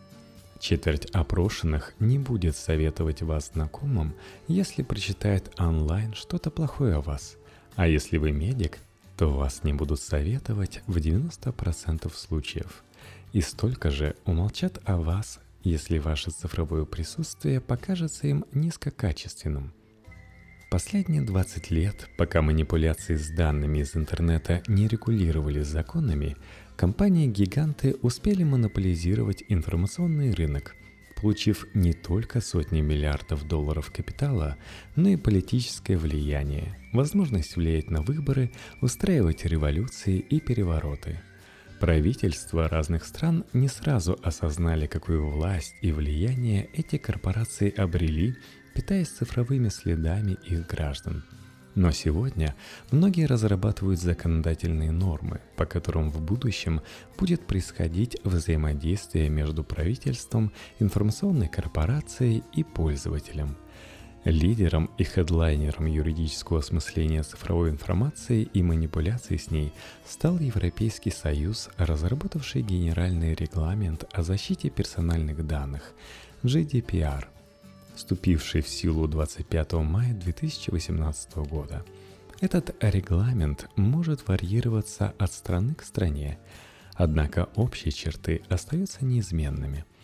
Четверть 0.59 1.07
опрошенных 1.07 1.95
не 1.99 2.19
будет 2.19 2.57
советовать 2.57 3.23
вас 3.23 3.51
знакомым, 3.53 4.15
если 4.49 4.83
прочитает 4.83 5.53
онлайн 5.59 6.15
что-то 6.15 6.51
плохое 6.51 6.95
о 6.95 7.01
вас. 7.01 7.37
А 7.77 7.87
если 7.87 8.17
вы 8.17 8.33
медик, 8.33 8.79
то 9.17 9.29
вас 9.29 9.63
не 9.63 9.73
будут 9.73 10.01
советовать 10.01 10.83
в 10.87 10.97
90% 10.97 12.13
случаев– 12.15 12.83
и 13.35 13.41
столько 13.41 13.91
же 13.91 14.15
умолчат 14.25 14.81
о 14.85 14.97
вас, 14.97 15.41
если 15.65 15.99
ваше 15.99 16.31
цифровое 16.31 16.85
присутствие 16.85 17.61
покажется 17.61 18.29
им 18.29 18.45
низкокачественным. 18.53 19.75
Последние 20.75 21.23
20 21.23 21.71
лет, 21.71 22.09
пока 22.17 22.43
манипуляции 22.43 23.15
с 23.15 23.31
данными 23.31 23.79
из 23.79 23.95
интернета 23.95 24.61
не 24.67 24.89
регулировали 24.89 25.61
законами, 25.61 26.37
компании-гиганты 26.75 27.95
успели 28.03 28.43
монополизировать 28.43 29.45
информационный 29.49 30.33
рынок, 30.33 30.75
получив 31.15 31.69
не 31.75 31.93
только 31.93 32.41
сотни 32.41 32.81
миллиардов 32.81 33.47
долларов 33.47 33.93
капитала, 33.93 34.57
но 34.97 35.11
и 35.11 35.17
политическое 35.17 35.97
влияние, 35.97 36.77
возможность 36.93 37.55
влиять 37.55 37.89
на 37.89 38.03
выборы, 38.03 38.51
устраивать 38.81 39.45
революции 39.45 40.19
и 40.19 40.41
перевороты– 40.41 41.21
Правительства 41.81 42.67
разных 42.69 43.05
стран 43.05 43.45
не 43.53 43.69
сразу 43.69 44.19
осознали, 44.23 44.87
какую 44.87 45.29
власть 45.29 45.75
и 45.83 45.93
влияние 45.93 46.71
эти 46.73 46.97
корпорации 46.97 47.69
обрели, 47.77 48.37
питаясь 48.75 49.09
цифровыми 49.09 49.69
следами 49.69 50.37
их 50.45 50.67
граждан. 50.67 51.25
Но 51.75 51.91
сегодня 51.91 52.55
многие 52.93 53.27
разрабатывают 53.27 54.01
законодательные 54.01 54.93
нормы, 54.93 55.41
по 55.57 55.67
которым 55.67 56.11
в 56.11 56.21
будущем 56.21 56.83
будет 57.19 57.47
происходить 57.47 58.17
взаимодействие 58.23 59.29
между 59.29 59.65
правительством, 59.65 60.53
информационной 60.79 61.49
корпорацией 61.49 62.45
и 62.53 62.63
пользователем– 62.63 63.57
Лидером 64.25 64.91
и 64.97 65.05
хедлайнером 65.05 65.85
юридического 65.85 66.61
осмысления 66.61 67.23
цифровой 67.23 67.69
информации 67.69 68.49
и 68.55 68.63
манипуляций 68.63 69.39
с 69.39 69.51
ней 69.51 69.71
стал 70.07 70.39
Европейский 70.39 71.11
Союз, 71.11 71.69
разработавший 71.77 72.63
генеральный 72.63 73.35
регламент 73.35 74.07
о 74.13 74.23
защите 74.23 74.71
персональных 74.71 75.47
данных 75.47 75.93
GDPR, 76.43 77.27
вступивший 77.95 78.61
в 78.61 78.69
силу 78.69 79.07
25 79.07 79.73
мая 79.75 80.15
2018 80.15 81.37
года. 81.37 81.85
Этот 82.41 82.75
регламент 82.83 83.69
может 83.77 84.27
варьироваться 84.29 85.15
от 85.19 85.33
страны 85.33 85.75
к 85.75 85.83
стране, 85.83 86.39
однако 86.95 87.49
общие 87.55 87.93
черты 87.93 88.43
остаются 88.49 89.05
неизменными– 89.05 89.85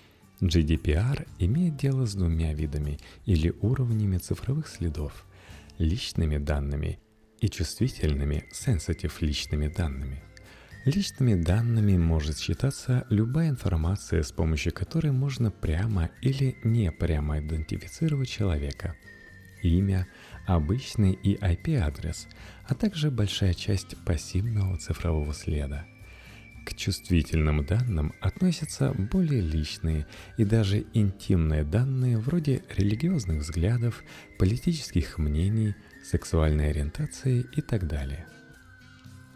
GDPR 0.41 1.29
имеет 1.39 1.77
дело 1.77 2.07
с 2.07 2.15
двумя 2.15 2.55
видами 2.55 2.99
или 3.27 3.55
уровнями 3.61 4.17
цифровых 4.17 4.69
следов– 4.69 5.27
личными 5.79 6.39
данными 6.39 6.99
и 7.41 7.49
чувствительными 7.51 8.49
sensitive 8.53 9.13
личными 9.21 9.69
данными. 9.69 10.23
Личными 10.85 11.35
данными 11.35 11.97
может 11.97 12.39
считаться 12.39 13.07
любая 13.11 13.51
информация, 13.51 14.23
с 14.23 14.33
помощью 14.33 14.73
которой 14.73 15.13
можно 15.13 15.51
прямо 15.51 16.11
или 16.23 16.57
не 16.65 16.91
прямо 16.91 17.39
идентифицировать 17.41 18.29
человека. 18.29 18.97
Имя, 19.63 20.09
обычный 20.47 21.13
и 21.13 21.37
IP-адрес, 21.37 22.29
а 22.67 22.75
также 22.75 23.11
большая 23.11 23.53
часть 23.53 23.97
пассивного 24.05 24.79
цифрового 24.79 25.35
следа– 25.35 25.87
к 26.65 26.75
чувствительным 26.75 27.65
данным 27.65 28.13
относятся 28.21 28.93
более 28.93 29.41
личные 29.41 30.07
и 30.37 30.45
даже 30.45 30.85
интимные 30.93 31.65
данные 31.65 32.19
вроде 32.19 32.63
религиозных 32.77 33.41
взглядов, 33.41 34.05
политических 34.39 35.19
мнений, 35.19 35.75
сексуальной 36.05 36.71
ориентации 36.71 37.47
и 37.57 37.61
так 37.61 37.87
далее. 37.87 38.27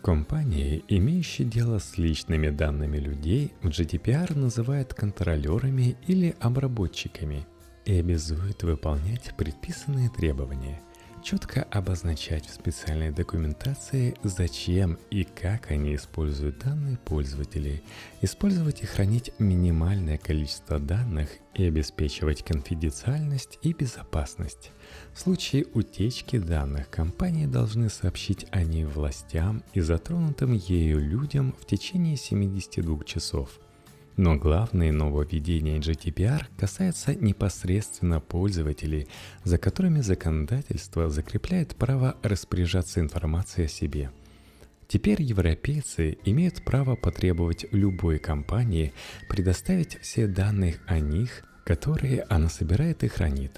Компании, 0.05 0.85
имеющие 0.89 1.49
дело 1.49 1.79
с 1.79 1.97
личными 1.97 2.51
данными 2.51 2.99
людей, 2.99 3.55
в 3.63 3.69
GDPR 3.69 4.37
называют 4.37 4.93
контролерами 4.93 5.97
или 6.07 6.37
обработчиками 6.41 7.47
и 7.87 7.95
обязуют 8.01 8.63
выполнять 8.65 9.35
предписанные 9.35 10.11
требования– 10.11 10.83
четко 11.25 11.63
обозначать 11.71 12.47
в 12.47 12.53
специальной 12.53 13.11
документации, 13.11 14.15
зачем 14.23 14.99
и 15.11 15.25
как 15.25 15.71
они 15.71 15.95
используют 15.95 16.59
данные 16.59 16.99
пользователей, 16.99 17.83
использовать 18.21 18.83
и 18.83 18.87
хранить 18.87 19.33
минимальное 19.39 20.19
количество 20.19 20.79
данных 20.79 21.31
и 21.55 21.65
обеспечивать 21.65 22.45
конфиденциальность 22.45 23.59
и 23.63 23.73
безопасность. 23.73 24.71
В 25.15 25.21
случае 25.21 25.65
утечки 25.73 26.39
данных 26.39 26.91
компании 26.91 27.47
должны 27.47 27.89
сообщить 27.89 28.47
о 28.51 28.63
ней 28.63 28.85
властям 28.85 29.65
и 29.73 29.81
затронутым 29.81 30.53
ею 30.53 31.01
людям 31.01 31.55
в 31.59 31.65
течение 31.65 32.19
72 32.19 33.03
часов– 33.05 33.49
но 34.17 34.37
главное 34.37 34.93
нововведение 34.93 35.79
GDPR 35.79 36.45
касается 36.57 37.15
непосредственно 37.15 38.21
пользователей, 38.21 39.09
за 39.43 39.59
которыми 39.59 40.01
законодательство 40.01 41.11
закрепляет 41.11 41.75
право 41.75 42.17
распоряжаться 42.23 43.01
информацией 43.01 43.67
о 43.67 43.71
себе. 43.71 44.11
Теперь 44.87 45.23
европейцы 45.23 46.19
имеют 46.25 46.65
право 46.65 46.95
потребовать 46.95 47.67
любой 47.73 48.19
компании 48.19 48.93
предоставить 49.29 49.99
все 50.01 50.27
данные 50.27 50.77
о 50.87 51.01
них, 51.01 51.43
которые 51.65 52.23
она 52.29 52.49
собирает 52.49 53.03
и 53.03 53.09
хранит. 53.09 53.53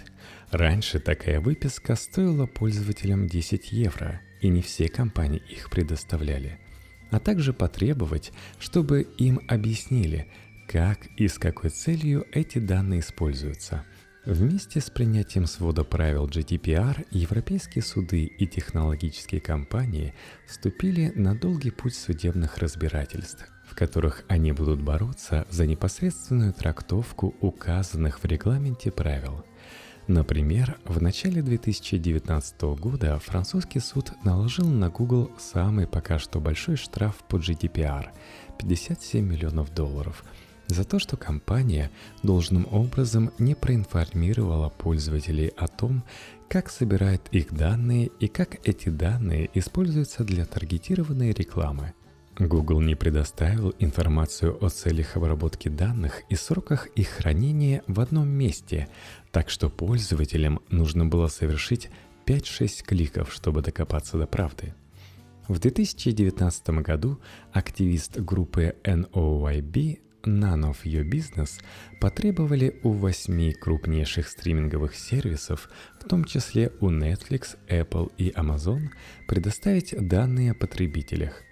Раньше 0.51 1.01
такая 1.01 1.41
выписка 1.41 1.97
стоила 1.97 2.47
пользователям 2.47 3.27
10 3.27 3.73
евро, 3.73 4.21
и 4.41 4.49
не 4.49 4.63
все 4.63 4.89
компании 4.89 5.43
их 5.51 5.69
предоставляли– 5.71 6.59
а 7.11 7.21
также 7.21 7.53
потребовать, 7.53 8.33
чтобы 8.59 9.03
им 9.19 9.41
объяснили, 9.49 10.27
как 10.67 11.07
и 11.17 11.29
с 11.29 11.39
какой 11.39 11.71
целью 11.71 12.27
эти 12.33 12.59
данные 12.59 13.01
используются. 13.01 13.85
Вместе 14.25 14.81
с 14.81 14.91
принятием 14.91 15.47
свода 15.47 15.85
правил 15.85 16.27
GDPR 16.27 17.07
европейские 17.13 17.85
суды 17.85 18.25
и 18.25 18.47
технологические 18.49 19.41
компании 19.41 20.15
вступили 20.49 21.13
на 21.15 21.37
долгий 21.37 21.71
путь 21.71 21.95
судебных 21.95 22.59
разбирательств, 22.59 23.49
в 23.65 23.77
которых 23.77 24.25
они 24.27 24.51
будут 24.51 24.83
бороться 24.83 25.47
за 25.49 25.65
непосредственную 25.67 26.53
трактовку 26.53 27.37
указанных 27.41 28.19
в 28.19 28.25
регламенте 28.25 28.91
правил. 28.91 29.45
Например, 30.09 30.77
в 30.85 31.01
начале 31.01 31.41
2019 31.41 32.63
года 32.81 33.21
французский 33.21 33.79
суд 33.79 34.11
наложил 34.25 34.67
на 34.69 34.89
Google 34.89 35.31
самый 35.39 35.87
пока 35.87 36.19
что 36.19 36.41
большой 36.41 36.75
штраф 36.75 37.17
по 37.29 37.37
GDPR– 37.37 38.09
57 38.59 39.25
миллионов 39.25 39.73
долларов– 39.73 40.25
за 40.69 40.85
то, 40.85 40.99
что 40.99 41.17
компания 41.17 41.91
должным 42.23 42.67
образом 42.71 43.33
не 43.39 43.55
проинформировала 43.55 44.69
пользователей 44.69 45.49
о 45.57 45.69
том, 45.69 46.03
как 46.49 46.71
собирает 46.71 47.23
их 47.33 47.53
данные 47.53 48.11
и 48.21 48.29
как 48.29 48.67
эти 48.67 48.89
данные 48.89 49.51
используются 49.55 50.25
для 50.25 50.45
таргетированной 50.45 51.33
рекламы. 51.33 51.95
Google 52.39 52.83
не 52.83 52.95
предоставил 52.95 53.75
информацию 53.79 54.63
о 54.63 54.69
целях 54.69 55.17
обработки 55.17 55.69
данных 55.69 56.23
и 56.29 56.35
сроках 56.35 56.87
их 56.89 57.09
хранения 57.09 57.83
в 57.87 57.99
одном 57.99 58.29
месте, 58.29 58.89
так 59.33 59.49
что 59.49 59.71
пользователям 59.71 60.61
нужно 60.69 61.07
было 61.07 61.29
совершить 61.29 61.89
5-6 62.27 62.85
кликов, 62.85 63.33
чтобы 63.33 63.63
докопаться 63.63 64.19
до 64.19 64.27
правды. 64.27 64.75
В 65.49 65.61
2019 65.61 66.71
году 66.83 67.21
активист 67.53 68.19
группы 68.19 68.77
NOYB 68.83 70.01
None 70.27 70.71
of 70.71 70.79
Your 70.85 71.09
Business 71.09 71.61
потребовали 72.01 72.79
у 72.83 72.91
восьми 72.91 73.53
крупнейших 73.53 74.29
стриминговых 74.29 74.95
сервисов, 74.95 75.71
в 76.01 76.05
том 76.05 76.25
числе 76.25 76.73
у 76.81 76.91
Netflix, 76.91 77.57
Apple 77.69 78.13
и 78.19 78.31
Amazon, 78.31 78.89
предоставить 79.29 79.95
данные 79.97 80.51
о 80.51 80.55
потребителях. 80.55 81.43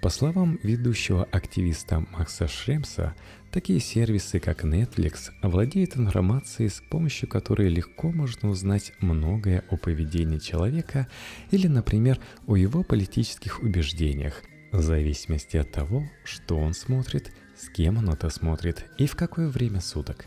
По 0.00 0.08
словам 0.08 0.58
ведущего 0.62 1.24
активиста 1.24 2.00
Макса 2.00 2.48
Шремса, 2.48 3.14
такие 3.50 3.80
сервисы, 3.80 4.40
как 4.40 4.64
Netflix, 4.64 5.30
владеют 5.42 5.96
информацией, 5.96 6.70
с 6.70 6.80
помощью 6.80 7.28
которой 7.28 7.68
легко 7.68 8.10
можно 8.10 8.48
узнать 8.48 8.94
многое 9.00 9.62
о 9.68 9.76
поведении 9.76 10.38
человека 10.38 11.06
или, 11.50 11.66
например, 11.66 12.18
о 12.46 12.56
его 12.56 12.82
политических 12.82 13.62
убеждениях, 13.62 14.42
в 14.72 14.80
зависимости 14.80 15.58
от 15.58 15.70
того, 15.70 16.08
что 16.24 16.56
он 16.56 16.72
смотрит 16.72 17.30
с 17.60 17.68
кем 17.68 17.98
он 17.98 18.08
это 18.08 18.30
смотрит 18.30 18.86
и 18.96 19.06
в 19.06 19.16
какое 19.16 19.48
время 19.48 19.80
суток. 19.80 20.24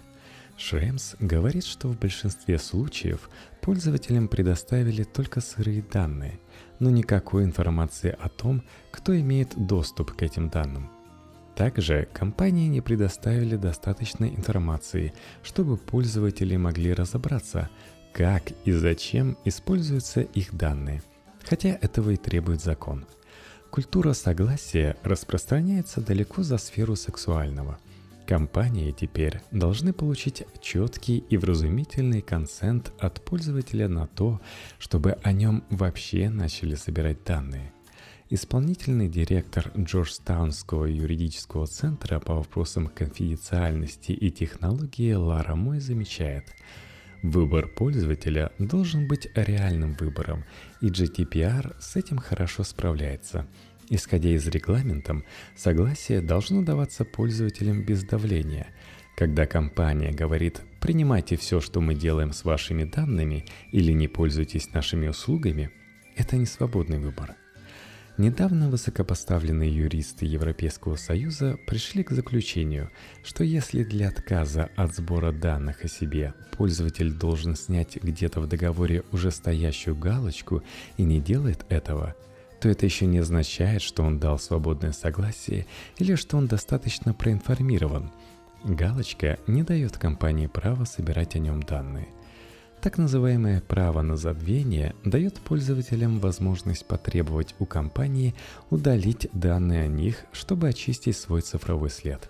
Шремс 0.56 1.16
говорит, 1.20 1.66
что 1.66 1.88
в 1.88 1.98
большинстве 1.98 2.60
случаев 2.60 3.28
пользователям 3.62 4.28
предоставили 4.28 5.04
только 5.04 5.42
сырые 5.42 5.82
данные, 5.82 6.40
но 6.80 6.92
никакой 6.92 7.44
информации 7.44 8.16
о 8.20 8.30
том, 8.30 8.64
кто 8.92 9.20
имеет 9.20 9.56
доступ 9.56 10.12
к 10.12 10.22
этим 10.22 10.50
данным. 10.50 10.92
Также 11.56 12.08
компании 12.14 12.68
не 12.68 12.82
предоставили 12.82 13.56
достаточной 13.56 14.30
информации, 14.30 15.14
чтобы 15.42 15.78
пользователи 15.78 16.56
могли 16.56 16.94
разобраться, 16.94 17.70
как 18.12 18.52
и 18.66 18.72
зачем 18.72 19.38
используются 19.44 20.22
их 20.22 20.54
данные, 20.56 21.02
хотя 21.44 21.70
этого 21.70 22.12
и 22.12 22.18
требует 22.18 22.62
закон– 22.62 23.08
Культура 23.74 24.14
согласия 24.14 24.98
распространяется 25.02 26.00
далеко 26.00 26.44
за 26.44 26.60
сферу 26.60 26.96
сексуального. 26.96 27.80
Компании 28.28 28.92
теперь 28.92 29.42
должны 29.50 29.94
получить 29.94 30.44
четкий 30.62 31.24
и 31.28 31.38
вразумительный 31.38 32.22
консент 32.22 32.94
от 33.00 33.26
пользователя 33.26 33.88
на 33.88 34.06
то, 34.06 34.40
чтобы 34.78 35.14
о 35.24 35.32
нем 35.32 35.64
вообще 35.72 36.30
начали 36.30 36.76
собирать 36.76 37.24
данные. 37.24 37.74
Исполнительный 38.30 39.10
директор 39.10 39.72
Джорджтаунского 39.76 40.86
юридического 40.86 41.66
центра 41.66 42.20
по 42.20 42.36
вопросам 42.36 42.86
конфиденциальности 42.86 44.12
и 44.12 44.30
технологии 44.30 45.14
Лара 45.14 45.56
Мой 45.56 45.80
замечает– 45.80 46.46
Выбор 47.24 47.70
пользователя 47.70 48.52
должен 48.60 49.08
быть 49.08 49.30
реальным 49.34 49.94
выбором, 49.94 50.44
и 50.84 50.88
GDPR 50.88 51.76
с 51.80 51.96
этим 51.96 52.18
хорошо 52.18 52.64
справляется. 52.66 53.48
Исходя 53.90 54.30
из 54.30 54.46
регламентом, 54.48 55.24
согласие 55.56 56.20
должно 56.20 56.62
даваться 56.62 57.06
пользователям 57.06 57.84
без 57.84 58.04
давления. 58.04 58.68
Когда 59.16 59.46
компания 59.46 60.12
говорит 60.12 60.62
«принимайте 60.82 61.38
все, 61.38 61.62
что 61.62 61.80
мы 61.80 61.96
делаем 61.96 62.34
с 62.34 62.44
вашими 62.44 62.84
данными» 62.84 63.46
или 63.72 63.94
«не 63.94 64.10
пользуйтесь 64.10 64.74
нашими 64.74 65.08
услугами», 65.08 65.72
это 66.18 66.36
не 66.36 66.46
свободный 66.46 67.00
выбор– 67.00 67.36
Недавно 68.18 68.70
высокопоставленные 68.70 69.76
юристы 69.76 70.28
Европейского 70.28 70.98
Союза 70.98 71.58
пришли 71.66 72.04
к 72.04 72.12
заключению, 72.12 72.92
что 73.24 73.44
если 73.44 73.84
для 73.84 74.10
отказа 74.10 74.70
от 74.76 74.94
сбора 74.94 75.32
данных 75.32 75.84
о 75.84 75.88
себе 75.88 76.36
пользователь 76.56 77.12
должен 77.12 77.56
снять 77.56 77.98
где-то 78.00 78.40
в 78.40 78.48
договоре 78.48 79.02
уже 79.12 79.32
стоящую 79.32 79.96
галочку 79.96 80.62
и 80.98 81.04
не 81.04 81.20
делает 81.20 81.66
этого, 81.70 82.16
то 82.62 82.70
это 82.70 82.86
еще 82.86 83.08
не 83.08 83.18
означает, 83.18 83.82
что 83.82 84.04
он 84.04 84.20
дал 84.20 84.38
свободное 84.38 84.92
согласие 84.92 85.66
или 85.98 86.14
что 86.14 86.38
он 86.38 86.46
достаточно 86.46 87.16
проинформирован. 87.16 88.12
Галочка 88.64 89.40
не 89.48 89.64
дает 89.64 89.98
компании 89.98 90.46
права 90.46 90.86
собирать 90.86 91.36
о 91.36 91.40
нем 91.40 91.64
данные– 91.64 92.08
так 92.84 92.98
называемое 92.98 93.62
право 93.62 94.02
на 94.02 94.18
забвение 94.18 94.94
дает 95.06 95.40
пользователям 95.40 96.20
возможность 96.20 96.86
потребовать 96.86 97.56
у 97.60 97.66
компании 97.66 98.36
удалить 98.72 99.30
данные 99.32 99.84
о 99.86 99.88
них, 99.88 100.26
чтобы 100.34 100.68
очистить 100.68 101.16
свой 101.16 101.40
цифровой 101.40 101.90
след. 101.90 102.30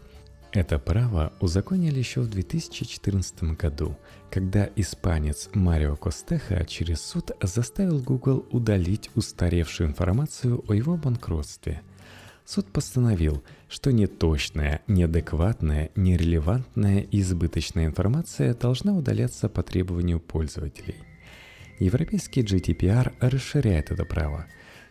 Это 0.52 0.78
право 0.78 1.34
узаконили 1.40 1.98
еще 1.98 2.22
в 2.22 2.30
2014 2.30 3.56
году, 3.58 3.98
когда 4.30 4.70
испанец 4.76 5.50
Марио 5.56 5.96
Костеха 5.96 6.64
через 6.66 7.02
суд 7.02 7.32
заставил 7.42 8.00
Google 8.00 8.46
удалить 8.52 9.10
устаревшую 9.16 9.90
информацию 9.90 10.64
о 10.68 10.74
его 10.74 10.98
банкротстве– 10.98 11.82
суд 12.46 12.72
постановил, 12.72 13.44
что 13.70 13.92
неточная, 13.92 14.82
неадекватная, 14.88 15.92
нерелевантная 15.96 17.00
и 17.00 17.22
избыточная 17.22 17.86
информация 17.86 18.54
должна 18.54 18.94
удаляться 18.94 19.50
по 19.50 19.64
требованию 19.64 20.20
пользователей. 20.20 20.96
Европейский 21.80 22.42
GDPR 22.42 23.14
расширяет 23.20 23.92
это 23.92 24.06
право. 24.06 24.46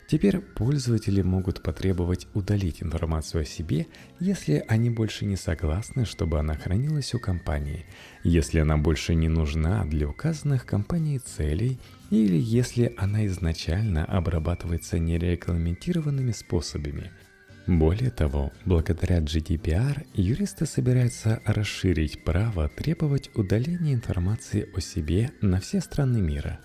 Теперь 0.05 0.39
пользователи 0.41 1.21
могут 1.21 1.63
потребовать 1.63 2.27
удалить 2.33 2.83
информацию 2.83 3.43
о 3.43 3.45
себе, 3.45 3.87
если 4.19 4.63
они 4.67 4.89
больше 4.89 5.25
не 5.25 5.37
согласны, 5.37 6.05
чтобы 6.05 6.39
она 6.39 6.55
хранилась 6.55 7.13
у 7.13 7.19
компании, 7.19 7.85
если 8.23 8.59
она 8.59 8.77
больше 8.77 9.15
не 9.15 9.29
нужна 9.29 9.85
для 9.85 10.09
указанных 10.09 10.65
компанией 10.65 11.19
целей 11.19 11.79
или 12.11 12.37
если 12.37 12.93
она 12.97 13.25
изначально 13.27 14.03
обрабатывается 14.03 14.99
нерегламентированными 14.99 16.31
способами– 16.31 17.11
более 17.67 18.09
того, 18.09 18.51
благодаря 18.65 19.19
GDPR 19.19 20.05
юристы 20.13 20.65
собираются 20.65 21.41
расширить 21.45 22.21
право 22.25 22.67
требовать 22.67 23.31
удаления 23.35 23.93
информации 23.93 24.67
о 24.75 24.81
себе 24.81 25.31
на 25.39 25.61
все 25.61 25.79
страны 25.79 26.19
мира. 26.19 26.59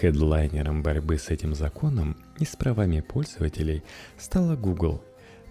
Хедлайнером 0.00 0.84
борьбы 0.84 1.18
с 1.18 1.30
этим 1.30 1.56
законом 1.56 2.16
и 2.38 2.44
с 2.44 2.54
правами 2.54 3.00
пользователей 3.00 3.82
стала 4.16 4.54
Google. 4.54 5.02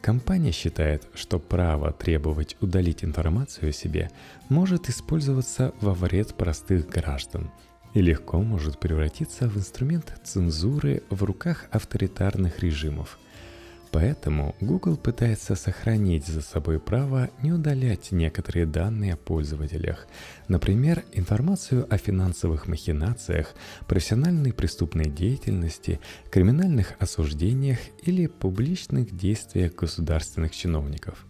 Компания 0.01 0.53
считает, 0.53 1.05
что 1.15 1.37
право 1.37 1.91
требовать 1.91 2.55
удалить 2.61 3.03
информацию 3.03 3.69
о 3.69 3.73
себе 3.73 4.09
может 4.47 4.89
использоваться 4.89 5.73
во 5.81 5.93
вред 5.93 6.33
простых 6.35 6.87
граждан 6.87 7.51
и 7.93 7.99
легко 8.01 8.39
может 8.39 8.79
превратиться 8.79 9.49
в 9.49 9.57
инструмент 9.57 10.13
цензуры 10.23 11.03
в 11.09 11.23
руках 11.23 11.65
авторитарных 11.71 12.59
режимов– 12.59 13.19
Поэтому 13.97 14.55
Google 14.61 14.95
пытается 14.95 15.55
сохранить 15.55 16.27
за 16.27 16.41
собой 16.41 16.79
право 16.79 17.31
не 17.41 17.51
удалять 17.51 18.11
некоторые 18.11 18.67
данные 18.67 19.13
о 19.13 19.17
пользователях, 19.17 20.05
например, 20.47 21.03
информацию 21.13 21.87
о 21.91 21.97
финансовых 21.97 22.67
махинациях, 22.67 23.55
профессиональной 23.87 24.53
преступной 24.53 25.05
деятельности, 25.05 25.99
криминальных 26.29 26.93
осуждениях 26.99 27.79
или 28.03 28.27
публичных 28.27 29.17
действиях 29.17 29.73
государственных 29.73 30.51
чиновников. 30.55 31.25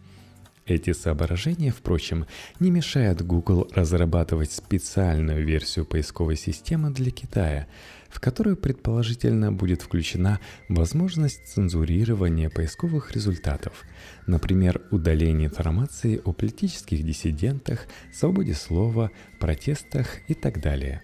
Эти 0.68 0.92
соображения, 0.92 1.72
впрочем, 1.72 2.26
не 2.60 2.72
мешают 2.72 3.22
Google 3.22 3.70
разрабатывать 3.74 4.52
специальную 4.52 5.46
версию 5.46 5.86
поисковой 5.86 6.36
системы 6.36 6.92
для 6.92 7.10
Китая, 7.10 7.68
в 8.10 8.20
которую 8.20 8.58
предположительно 8.58 9.54
будет 9.54 9.82
включена 9.82 10.42
возможность 10.68 11.48
цензурирования 11.48 12.50
поисковых 12.50 13.14
результатов, 13.14 13.86
например, 14.26 14.82
удаление 14.92 15.48
информации 15.48 16.22
о 16.26 16.34
политических 16.34 17.02
диссидентах, 17.02 17.88
свободе 18.14 18.54
слова, 18.54 19.12
протестах 19.40 20.18
и 20.28 20.34
так 20.34 20.60
далее. 20.60 21.02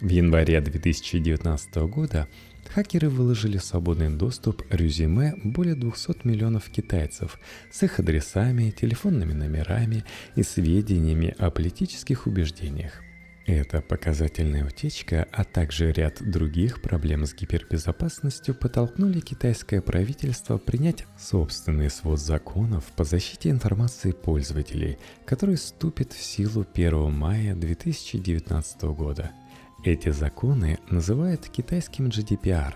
В 0.00 0.08
январе 0.08 0.60
2019 0.60 1.74
года 1.88 2.28
Хакеры 2.74 3.10
выложили 3.10 3.58
в 3.58 3.64
свободный 3.64 4.08
доступ 4.08 4.62
резюме 4.70 5.34
более 5.44 5.74
200 5.74 6.26
миллионов 6.26 6.70
китайцев 6.70 7.38
с 7.70 7.82
их 7.82 8.00
адресами, 8.00 8.70
телефонными 8.70 9.34
номерами 9.34 10.04
и 10.36 10.42
сведениями 10.42 11.34
о 11.36 11.50
политических 11.50 12.26
убеждениях. 12.26 13.02
Эта 13.44 13.82
показательная 13.82 14.64
утечка, 14.64 15.28
а 15.32 15.44
также 15.44 15.92
ряд 15.92 16.22
других 16.22 16.80
проблем 16.80 17.26
с 17.26 17.34
гипербезопасностью 17.34 18.54
подтолкнули 18.54 19.20
китайское 19.20 19.82
правительство 19.82 20.56
принять 20.56 21.04
собственный 21.18 21.90
свод 21.90 22.20
законов 22.20 22.84
по 22.96 23.04
защите 23.04 23.50
информации 23.50 24.12
пользователей, 24.12 24.96
который 25.26 25.56
вступит 25.56 26.14
в 26.14 26.22
силу 26.22 26.64
1 26.72 27.12
мая 27.12 27.54
2019 27.54 28.82
года– 28.82 29.32
эти 29.84 30.10
законы 30.10 30.78
называют 30.88 31.48
китайским 31.48 32.06
GDPR, 32.06 32.74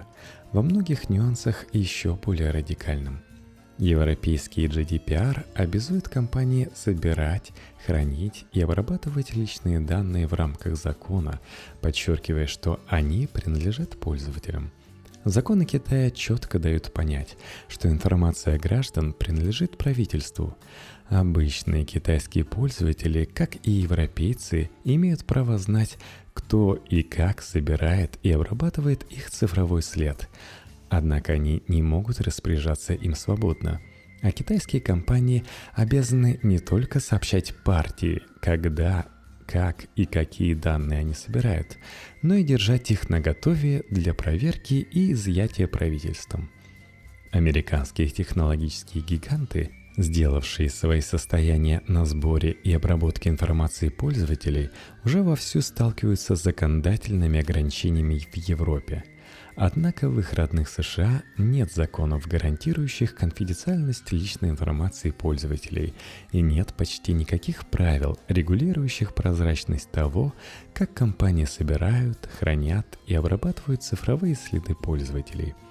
во 0.52 0.62
многих 0.62 1.08
нюансах 1.08 1.66
еще 1.72 2.14
более 2.14 2.50
радикальным. 2.50 3.22
Европейский 3.78 4.66
GDPR 4.66 5.44
обязует 5.54 6.08
компании 6.08 6.70
собирать, 6.74 7.52
хранить 7.84 8.46
и 8.52 8.62
обрабатывать 8.62 9.34
личные 9.34 9.80
данные 9.80 10.26
в 10.26 10.32
рамках 10.32 10.76
закона, 10.76 11.40
подчеркивая, 11.82 12.46
что 12.46 12.80
они 12.88 13.26
принадлежат 13.26 13.98
пользователям. 14.00 14.72
Законы 15.24 15.64
Китая 15.64 16.10
четко 16.10 16.58
дают 16.58 16.92
понять, 16.92 17.36
что 17.68 17.88
информация 17.88 18.58
граждан 18.58 19.12
принадлежит 19.12 19.76
правительству. 19.76 20.56
Обычные 21.08 21.84
китайские 21.84 22.44
пользователи, 22.44 23.24
как 23.24 23.56
и 23.64 23.70
европейцы, 23.70 24.70
имеют 24.84 25.24
право 25.24 25.58
знать, 25.58 25.98
кто 26.36 26.74
и 26.74 27.02
как 27.02 27.40
собирает 27.40 28.18
и 28.22 28.30
обрабатывает 28.30 29.04
их 29.04 29.30
цифровой 29.30 29.82
след. 29.82 30.28
Однако 30.90 31.32
они 31.32 31.62
не 31.66 31.82
могут 31.82 32.20
распоряжаться 32.20 32.92
им 32.92 33.14
свободно. 33.14 33.80
А 34.20 34.30
китайские 34.30 34.82
компании 34.82 35.44
обязаны 35.72 36.38
не 36.42 36.58
только 36.58 37.00
сообщать 37.00 37.54
партии, 37.64 38.22
когда, 38.40 39.06
как 39.46 39.86
и 39.96 40.04
какие 40.04 40.52
данные 40.52 41.00
они 41.00 41.14
собирают, 41.14 41.78
но 42.20 42.34
и 42.34 42.44
держать 42.44 42.90
их 42.90 43.08
наготове 43.08 43.84
для 43.90 44.12
проверки 44.12 44.74
и 44.74 45.12
изъятия 45.12 45.66
правительством. 45.66 46.50
Американские 47.32 48.08
технологические 48.08 49.02
гиганты 49.02 49.70
сделавшие 49.96 50.70
свои 50.70 51.00
состояния 51.00 51.82
на 51.86 52.04
сборе 52.04 52.52
и 52.52 52.72
обработке 52.72 53.30
информации 53.30 53.88
пользователей, 53.88 54.70
уже 55.04 55.22
вовсю 55.22 55.60
сталкиваются 55.60 56.36
с 56.36 56.42
законодательными 56.42 57.40
ограничениями 57.40 58.18
в 58.18 58.36
Европе. 58.36 59.04
Однако 59.56 60.10
в 60.10 60.20
их 60.20 60.34
родных 60.34 60.68
США 60.68 61.22
нет 61.38 61.72
законов, 61.72 62.26
гарантирующих 62.26 63.14
конфиденциальность 63.14 64.12
личной 64.12 64.50
информации 64.50 65.10
пользователей, 65.10 65.94
и 66.30 66.42
нет 66.42 66.74
почти 66.74 67.14
никаких 67.14 67.66
правил, 67.66 68.18
регулирующих 68.28 69.14
прозрачность 69.14 69.90
того, 69.90 70.34
как 70.74 70.92
компании 70.92 71.46
собирают, 71.46 72.28
хранят 72.38 72.98
и 73.06 73.14
обрабатывают 73.14 73.82
цифровые 73.82 74.34
следы 74.34 74.74
пользователей– 74.74 75.54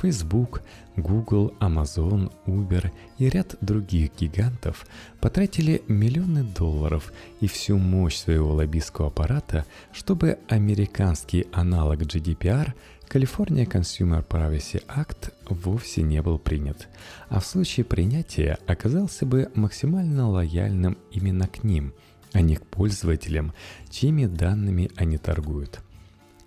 Facebook, 0.00 0.62
Google, 0.96 1.54
Amazon, 1.60 2.32
Uber 2.46 2.90
и 3.18 3.28
ряд 3.28 3.56
других 3.60 4.12
гигантов 4.18 4.86
потратили 5.20 5.82
миллионы 5.88 6.42
долларов 6.42 7.12
и 7.40 7.46
всю 7.46 7.76
мощь 7.76 8.16
своего 8.16 8.54
лоббистского 8.54 9.08
аппарата, 9.08 9.66
чтобы 9.92 10.38
американский 10.48 11.46
аналог 11.52 12.00
GDPR 12.00 12.72
California 13.10 13.66
Consumer 13.66 14.26
Privacy 14.26 14.82
Act 14.86 15.32
вовсе 15.48 16.02
не 16.02 16.22
был 16.22 16.38
принят, 16.38 16.88
а 17.28 17.40
в 17.40 17.46
случае 17.46 17.84
принятия 17.84 18.58
оказался 18.66 19.26
бы 19.26 19.50
максимально 19.54 20.30
лояльным 20.30 20.96
именно 21.10 21.46
к 21.46 21.64
ним, 21.64 21.92
а 22.32 22.40
не 22.40 22.56
к 22.56 22.64
пользователям, 22.64 23.52
чьими 23.90 24.26
данными 24.26 24.90
они 24.96 25.18
торгуют– 25.18 25.80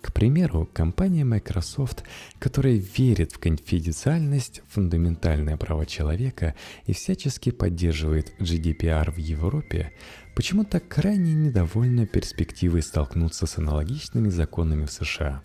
к 0.04 0.12
примеру, 0.12 0.68
компания 0.70 1.24
Microsoft, 1.24 2.04
которая 2.38 2.74
верит 2.74 3.32
в 3.32 3.38
конфиденциальность, 3.38 4.60
фундаментальное 4.68 5.56
право 5.56 5.86
человека 5.86 6.54
и 6.84 6.92
всячески 6.92 7.50
поддерживает 7.50 8.34
GDPR 8.38 9.10
в 9.10 9.16
Европе, 9.16 9.92
почему-то 10.36 10.78
крайне 10.78 11.32
недовольна 11.32 12.06
перспективой 12.06 12.82
столкнуться 12.82 13.46
с 13.46 13.56
аналогичными 13.56 14.28
законами 14.28 14.84
в 14.84 14.92
США. 14.92 15.42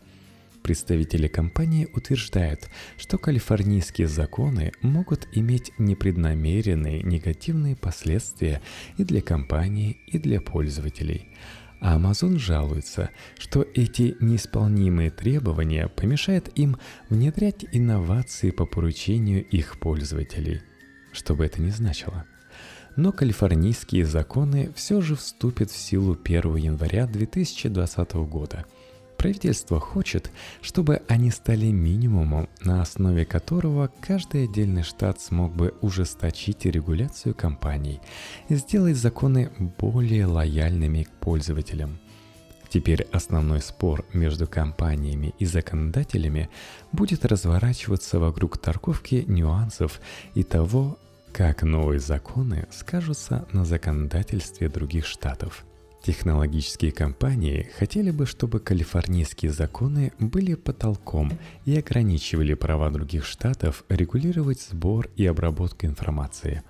Представители 0.61 1.29
компании 1.29 1.87
утверждают, 1.93 2.67
что 2.97 3.17
калифорнийские 3.17 4.09
законы 4.09 4.73
могут 4.81 5.25
иметь 5.31 5.71
непреднамеренные 5.77 7.01
негативные 7.01 7.77
последствия 7.77 8.61
и 8.97 9.05
для 9.05 9.21
компании, 9.21 10.01
и 10.07 10.19
для 10.19 10.41
пользователей– 10.41 11.29
а 11.81 11.97
Amazon 11.97 12.37
жалуется, 12.37 13.09
что 13.37 13.65
эти 13.73 14.15
неисполнимые 14.19 15.11
требования 15.11 15.87
помешают 15.87 16.49
им 16.55 16.77
внедрять 17.09 17.65
инновации 17.71 18.51
по 18.51 18.65
поручению 18.65 19.45
их 19.45 19.79
пользователей. 19.79 20.61
Что 21.11 21.35
бы 21.35 21.45
это 21.45 21.61
ни 21.61 21.69
значило. 21.69 22.25
Но 22.95 23.11
калифорнийские 23.11 24.05
законы 24.05 24.71
все 24.75 24.99
же 25.01 25.15
вступят 25.15 25.71
в 25.71 25.77
силу 25.77 26.17
1 26.21 26.55
января 26.55 27.07
2020 27.07 28.13
года– 28.13 28.65
Правительство 29.19 29.81
хочет, 29.81 30.31
чтобы 30.61 31.01
они 31.09 31.29
стали 31.29 31.65
минимумом, 31.65 32.47
на 32.61 32.81
основе 32.81 33.25
которого 33.25 33.91
каждый 33.99 34.45
отдельный 34.45 34.83
штат 34.83 35.19
смог 35.19 35.53
бы 35.53 35.73
ужесточить 35.81 36.63
регуляцию 36.63 37.35
компаний 37.35 37.99
и 38.47 38.55
сделать 38.55 38.95
законы 38.95 39.51
более 39.77 40.25
лояльными 40.25 41.03
к 41.03 41.11
пользователям. 41.19 41.99
Теперь 42.69 43.09
основной 43.11 43.59
спор 43.59 44.05
между 44.13 44.47
компаниями 44.47 45.33
и 45.37 45.43
законодателями 45.43 46.49
будет 46.93 47.25
разворачиваться 47.25 48.19
вокруг 48.19 48.57
торговки 48.57 49.25
нюансов 49.27 49.99
и 50.33 50.43
того, 50.43 50.97
как 51.33 51.63
новые 51.63 51.99
законы 51.99 52.69
скажутся 52.71 53.45
на 53.51 53.65
законодательстве 53.65 54.69
других 54.69 55.05
штатов– 55.05 55.65
Технологические 56.01 56.93
компании 56.93 57.69
хотели 57.77 58.11
бы, 58.11 58.25
чтобы 58.25 58.61
калифорнийские 58.61 59.51
законы 59.51 60.13
были 60.17 60.55
потолком 60.55 61.31
и 61.65 61.77
ограничивали 61.77 62.53
права 62.53 62.89
других 62.89 63.25
штатов 63.25 63.83
регулировать 63.89 64.61
сбор 64.61 65.09
и 65.17 65.25
обработку 65.25 65.85
информации. 65.85 66.63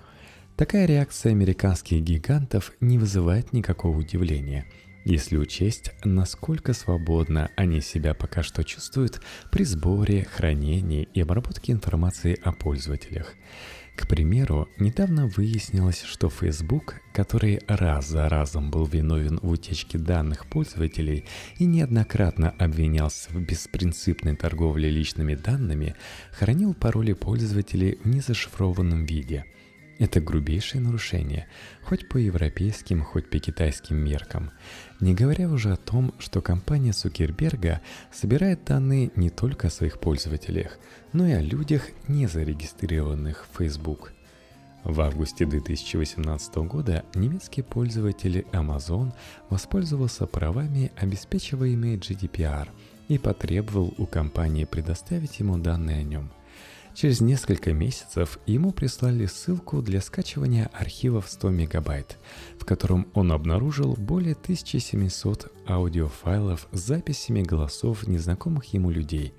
Такая 0.56 0.86
реакция 0.86 1.30
американских 1.30 2.02
гигантов 2.02 2.72
не 2.80 2.98
вызывает 2.98 3.52
никакого 3.52 3.98
удивления, 3.98 4.66
если 5.04 5.36
учесть, 5.36 5.92
насколько 6.04 6.74
свободно 6.74 7.50
они 7.56 7.80
себя 7.80 8.14
пока 8.14 8.42
что 8.42 8.64
чувствуют 8.64 9.22
при 9.52 9.62
сборе, 9.62 10.24
хранении 10.24 11.08
и 11.14 11.20
обработке 11.20 11.72
информации 11.72 12.38
о 12.42 12.52
пользователях– 12.52 13.34
к 13.96 14.06
примеру, 14.06 14.68
недавно 14.78 15.26
выяснилось, 15.26 16.02
что 16.02 16.30
Facebook, 16.30 16.96
который 17.12 17.60
раз 17.66 18.08
за 18.08 18.28
разом 18.28 18.70
был 18.70 18.86
виновен 18.86 19.38
в 19.42 19.50
утечке 19.50 19.98
данных 19.98 20.46
пользователей 20.46 21.24
и 21.58 21.66
неоднократно 21.66 22.50
обвинялся 22.50 23.30
в 23.30 23.40
беспринципной 23.40 24.36
торговле 24.36 24.90
личными 24.90 25.34
данными, 25.34 25.94
хранил 26.32 26.74
пароли 26.74 27.12
пользователей 27.12 27.98
в 28.02 28.08
незашифрованном 28.08 29.04
виде. 29.04 29.44
Это 30.00 30.18
грубейшее 30.18 30.80
нарушение, 30.80 31.46
хоть 31.82 32.08
по 32.08 32.16
европейским, 32.16 33.04
хоть 33.04 33.28
по 33.28 33.38
китайским 33.38 33.96
меркам. 33.96 34.50
Не 34.98 35.14
говоря 35.14 35.46
уже 35.50 35.74
о 35.74 35.76
том, 35.76 36.14
что 36.18 36.40
компания 36.40 36.92
Цукерберга 36.92 37.82
собирает 38.10 38.64
данные 38.64 39.10
не 39.14 39.28
только 39.28 39.66
о 39.66 39.70
своих 39.70 40.00
пользователях, 40.00 40.78
но 41.12 41.26
и 41.26 41.32
о 41.32 41.42
людях, 41.42 41.82
не 42.08 42.26
зарегистрированных 42.26 43.46
в 43.46 43.58
Facebook. 43.58 44.14
В 44.84 45.02
августе 45.02 45.44
2018 45.44 46.56
года 46.66 47.04
немецкий 47.14 47.60
пользователь 47.60 48.46
Amazon 48.52 49.12
воспользовался 49.50 50.24
правами, 50.24 50.92
обеспечиваемые 50.96 51.98
GDPR, 51.98 52.68
и 53.08 53.18
потребовал 53.18 53.92
у 53.98 54.06
компании 54.06 54.64
предоставить 54.64 55.40
ему 55.40 55.58
данные 55.58 55.98
о 55.98 56.04
нем– 56.04 56.32
Через 57.00 57.22
несколько 57.22 57.72
месяцев 57.72 58.38
ему 58.44 58.72
прислали 58.72 59.24
ссылку 59.24 59.80
для 59.80 60.02
скачивания 60.02 60.68
архива 60.74 61.22
в 61.22 61.30
100 61.30 61.48
мегабайт, 61.48 62.18
в 62.58 62.66
котором 62.66 63.06
он 63.14 63.32
обнаружил 63.32 63.94
более 63.94 64.34
1700 64.34 65.50
аудиофайлов 65.66 66.68
с 66.72 66.78
записями 66.78 67.40
голосов 67.40 68.06
незнакомых 68.06 68.74
ему 68.74 68.90
людей. 68.90 69.32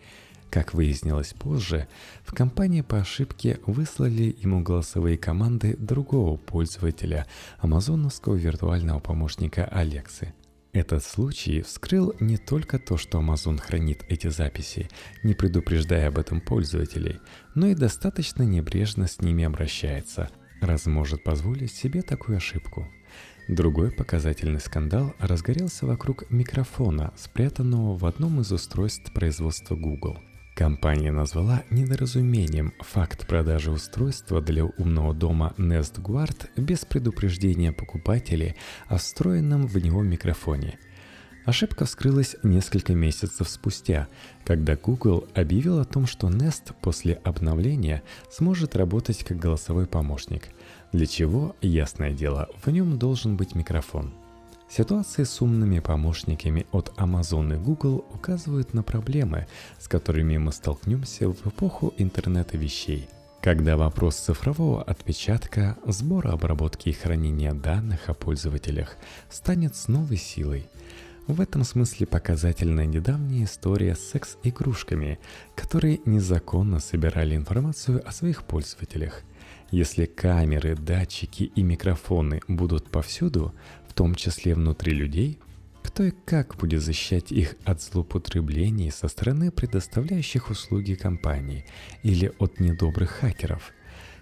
Как 0.50 0.74
выяснилось 0.74 1.34
позже, 1.34 1.88
в 2.24 2.34
компании 2.34 2.82
по 2.82 2.98
ошибке 2.98 3.60
выслали 3.68 4.36
ему 4.42 4.64
голосовые 4.64 5.20
команды 5.20 5.78
другого 5.78 6.38
пользователя, 6.38 7.28
амазоновского 7.60 8.34
виртуального 8.34 8.98
помощника 8.98 9.66
Алексы– 9.66 10.34
этот 10.74 11.04
случай 11.04 11.62
вскрыл 11.62 12.14
не 12.22 12.38
только 12.38 12.80
то, 12.80 12.96
что 12.96 13.20
Amazon 13.20 13.58
хранит 13.58 14.06
эти 14.08 14.28
записи, 14.28 14.90
не 15.22 15.34
предупреждая 15.34 16.08
об 16.08 16.18
этом 16.18 16.40
пользователей, 16.40 17.20
но 17.56 17.68
и 17.68 17.76
достаточно 17.76 18.44
небрежно 18.44 19.08
с 19.08 19.20
ними 19.20 19.44
обращается, 19.44 20.30
раз 20.62 20.86
может 20.86 21.24
позволить 21.24 21.74
себе 21.74 22.02
такую 22.02 22.38
ошибку. 22.38 22.90
Другой 23.50 23.92
показательный 23.92 24.62
скандал 24.62 25.14
разгорелся 25.20 25.86
вокруг 25.86 26.30
микрофона, 26.32 27.14
спрятанного 27.18 27.98
в 27.98 28.06
одном 28.06 28.40
из 28.40 28.52
устройств 28.54 29.12
производства 29.12 29.76
Google– 29.76 30.20
Компания 30.62 31.12
назвала 31.12 31.64
недоразумением 31.72 32.76
факт 32.82 33.26
продажи 33.26 33.72
устройства 33.72 34.42
для 34.42 34.64
умного 34.64 35.12
дома 35.16 35.56
Nest 35.58 36.00
Guard 36.00 36.50
без 36.56 36.86
предупреждения 36.86 37.72
покупателей 37.72 38.56
о 38.88 39.00
встроенном 39.00 39.66
в 39.66 39.76
него 39.84 40.04
микрофоне. 40.04 40.78
Ошибка 41.46 41.86
вскрылась 41.86 42.36
несколько 42.44 42.94
месяцев 42.94 43.50
спустя, 43.50 44.08
когда 44.46 44.76
Google 44.76 45.28
объявил 45.34 45.80
о 45.80 45.86
том, 45.86 46.06
что 46.06 46.30
Nest 46.30 46.76
после 46.80 47.16
обновления 47.24 48.04
сможет 48.30 48.76
работать 48.76 49.24
как 49.24 49.40
голосовой 49.40 49.88
помощник, 49.88 50.50
для 50.94 51.08
чего, 51.08 51.56
ясное 51.64 52.12
дело, 52.12 52.50
в 52.64 52.70
нем 52.70 53.00
должен 53.00 53.36
быть 53.36 53.56
микрофон– 53.56 54.14
Ситуации 54.72 55.26
с 55.26 55.42
умными 55.42 55.80
помощниками 55.80 56.66
от 56.72 56.94
Amazon 56.96 57.54
и 57.54 57.58
Google 57.58 58.06
указывают 58.14 58.74
на 58.74 58.84
проблемы, 58.84 59.48
с 59.78 59.90
которыми 59.90 60.38
мы 60.38 60.54
столкнемся 60.54 61.28
в 61.28 61.46
эпоху 61.46 61.94
интернета 61.98 62.56
вещей. 62.56 63.10
Когда 63.42 63.76
вопрос 63.76 64.16
цифрового 64.16 64.82
отпечатка, 64.82 65.78
сбора, 65.86 66.32
обработки 66.32 66.88
и 66.88 66.94
хранения 66.94 67.54
данных 67.54 68.08
о 68.08 68.14
пользователях 68.14 68.96
станет 69.30 69.76
с 69.76 69.90
новой 69.90 70.16
силой. 70.16 70.70
В 71.28 71.42
этом 71.42 71.66
смысле 71.66 72.08
показательна 72.08 72.86
недавняя 72.86 73.44
история 73.44 73.96
с 73.96 74.10
секс-игрушками, 74.12 75.20
которые 75.54 76.00
незаконно 76.06 76.80
собирали 76.80 77.36
информацию 77.36 78.02
о 78.08 78.14
своих 78.14 78.46
пользователях. 78.46 79.24
Если 79.72 80.06
камеры, 80.06 80.76
датчики 80.76 81.44
и 81.44 81.64
микрофоны 81.64 82.42
будут 82.50 82.92
повсюду, 82.92 83.54
в 83.92 83.94
том 83.94 84.16
числе 84.16 84.56
внутри 84.56 84.94
людей, 84.94 85.38
кто 85.84 86.04
и 86.04 86.14
как 86.26 86.56
будет 86.56 86.82
защищать 86.82 87.30
их 87.34 87.56
от 87.66 87.82
злоупотреблений 87.82 88.90
со 88.90 89.10
стороны 89.10 89.52
предоставляющих 89.52 90.50
услуги 90.50 90.94
компаний 90.94 91.66
или 92.02 92.32
от 92.40 92.62
недобрых 92.62 93.10
хакеров. 93.10 93.74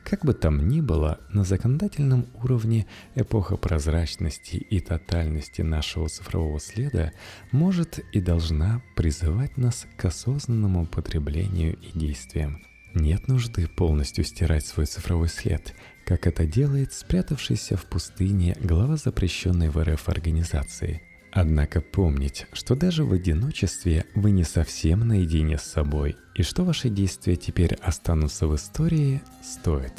Как 0.04 0.26
бы 0.26 0.34
там 0.34 0.68
ни 0.68 0.82
было, 0.82 1.20
на 1.30 1.44
законодательном 1.44 2.26
уровне 2.44 2.88
эпоха 3.14 3.58
прозрачности 3.58 4.56
и 4.56 4.80
тотальности 4.80 5.62
нашего 5.62 6.10
цифрового 6.10 6.60
следа 6.60 7.12
может 7.52 8.00
и 8.12 8.20
должна 8.20 8.82
призывать 8.96 9.56
нас 9.56 9.86
к 9.98 10.06
осознанному 10.06 10.88
потреблению 10.88 11.78
и 11.78 11.96
действиям. 11.96 12.64
Нет 12.96 13.28
нужды 13.28 13.68
полностью 13.68 14.24
стирать 14.24 14.66
свой 14.66 14.88
цифровой 14.88 15.30
след, 15.30 15.76
как 16.10 16.26
это 16.26 16.48
делает 16.48 16.92
спрятавшийся 16.92 17.78
в 17.78 17.86
пустыне 17.86 18.58
глава 18.60 18.98
запрещенной 18.98 19.70
в 19.70 19.78
РФ 19.78 20.10
организации. 20.10 21.04
Однако 21.32 21.82
помнить, 21.82 22.48
что 22.52 22.74
даже 22.74 23.04
в 23.06 23.14
одиночестве 23.14 24.06
вы 24.16 24.32
не 24.32 24.44
совсем 24.44 25.08
наедине 25.08 25.60
с 25.60 25.62
собой, 25.62 26.18
и 26.34 26.42
что 26.42 26.66
ваши 26.66 26.90
действия 26.90 27.36
теперь 27.36 27.76
останутся 27.76 28.48
в 28.48 28.56
истории, 28.56 29.22
стоит. 29.44 29.94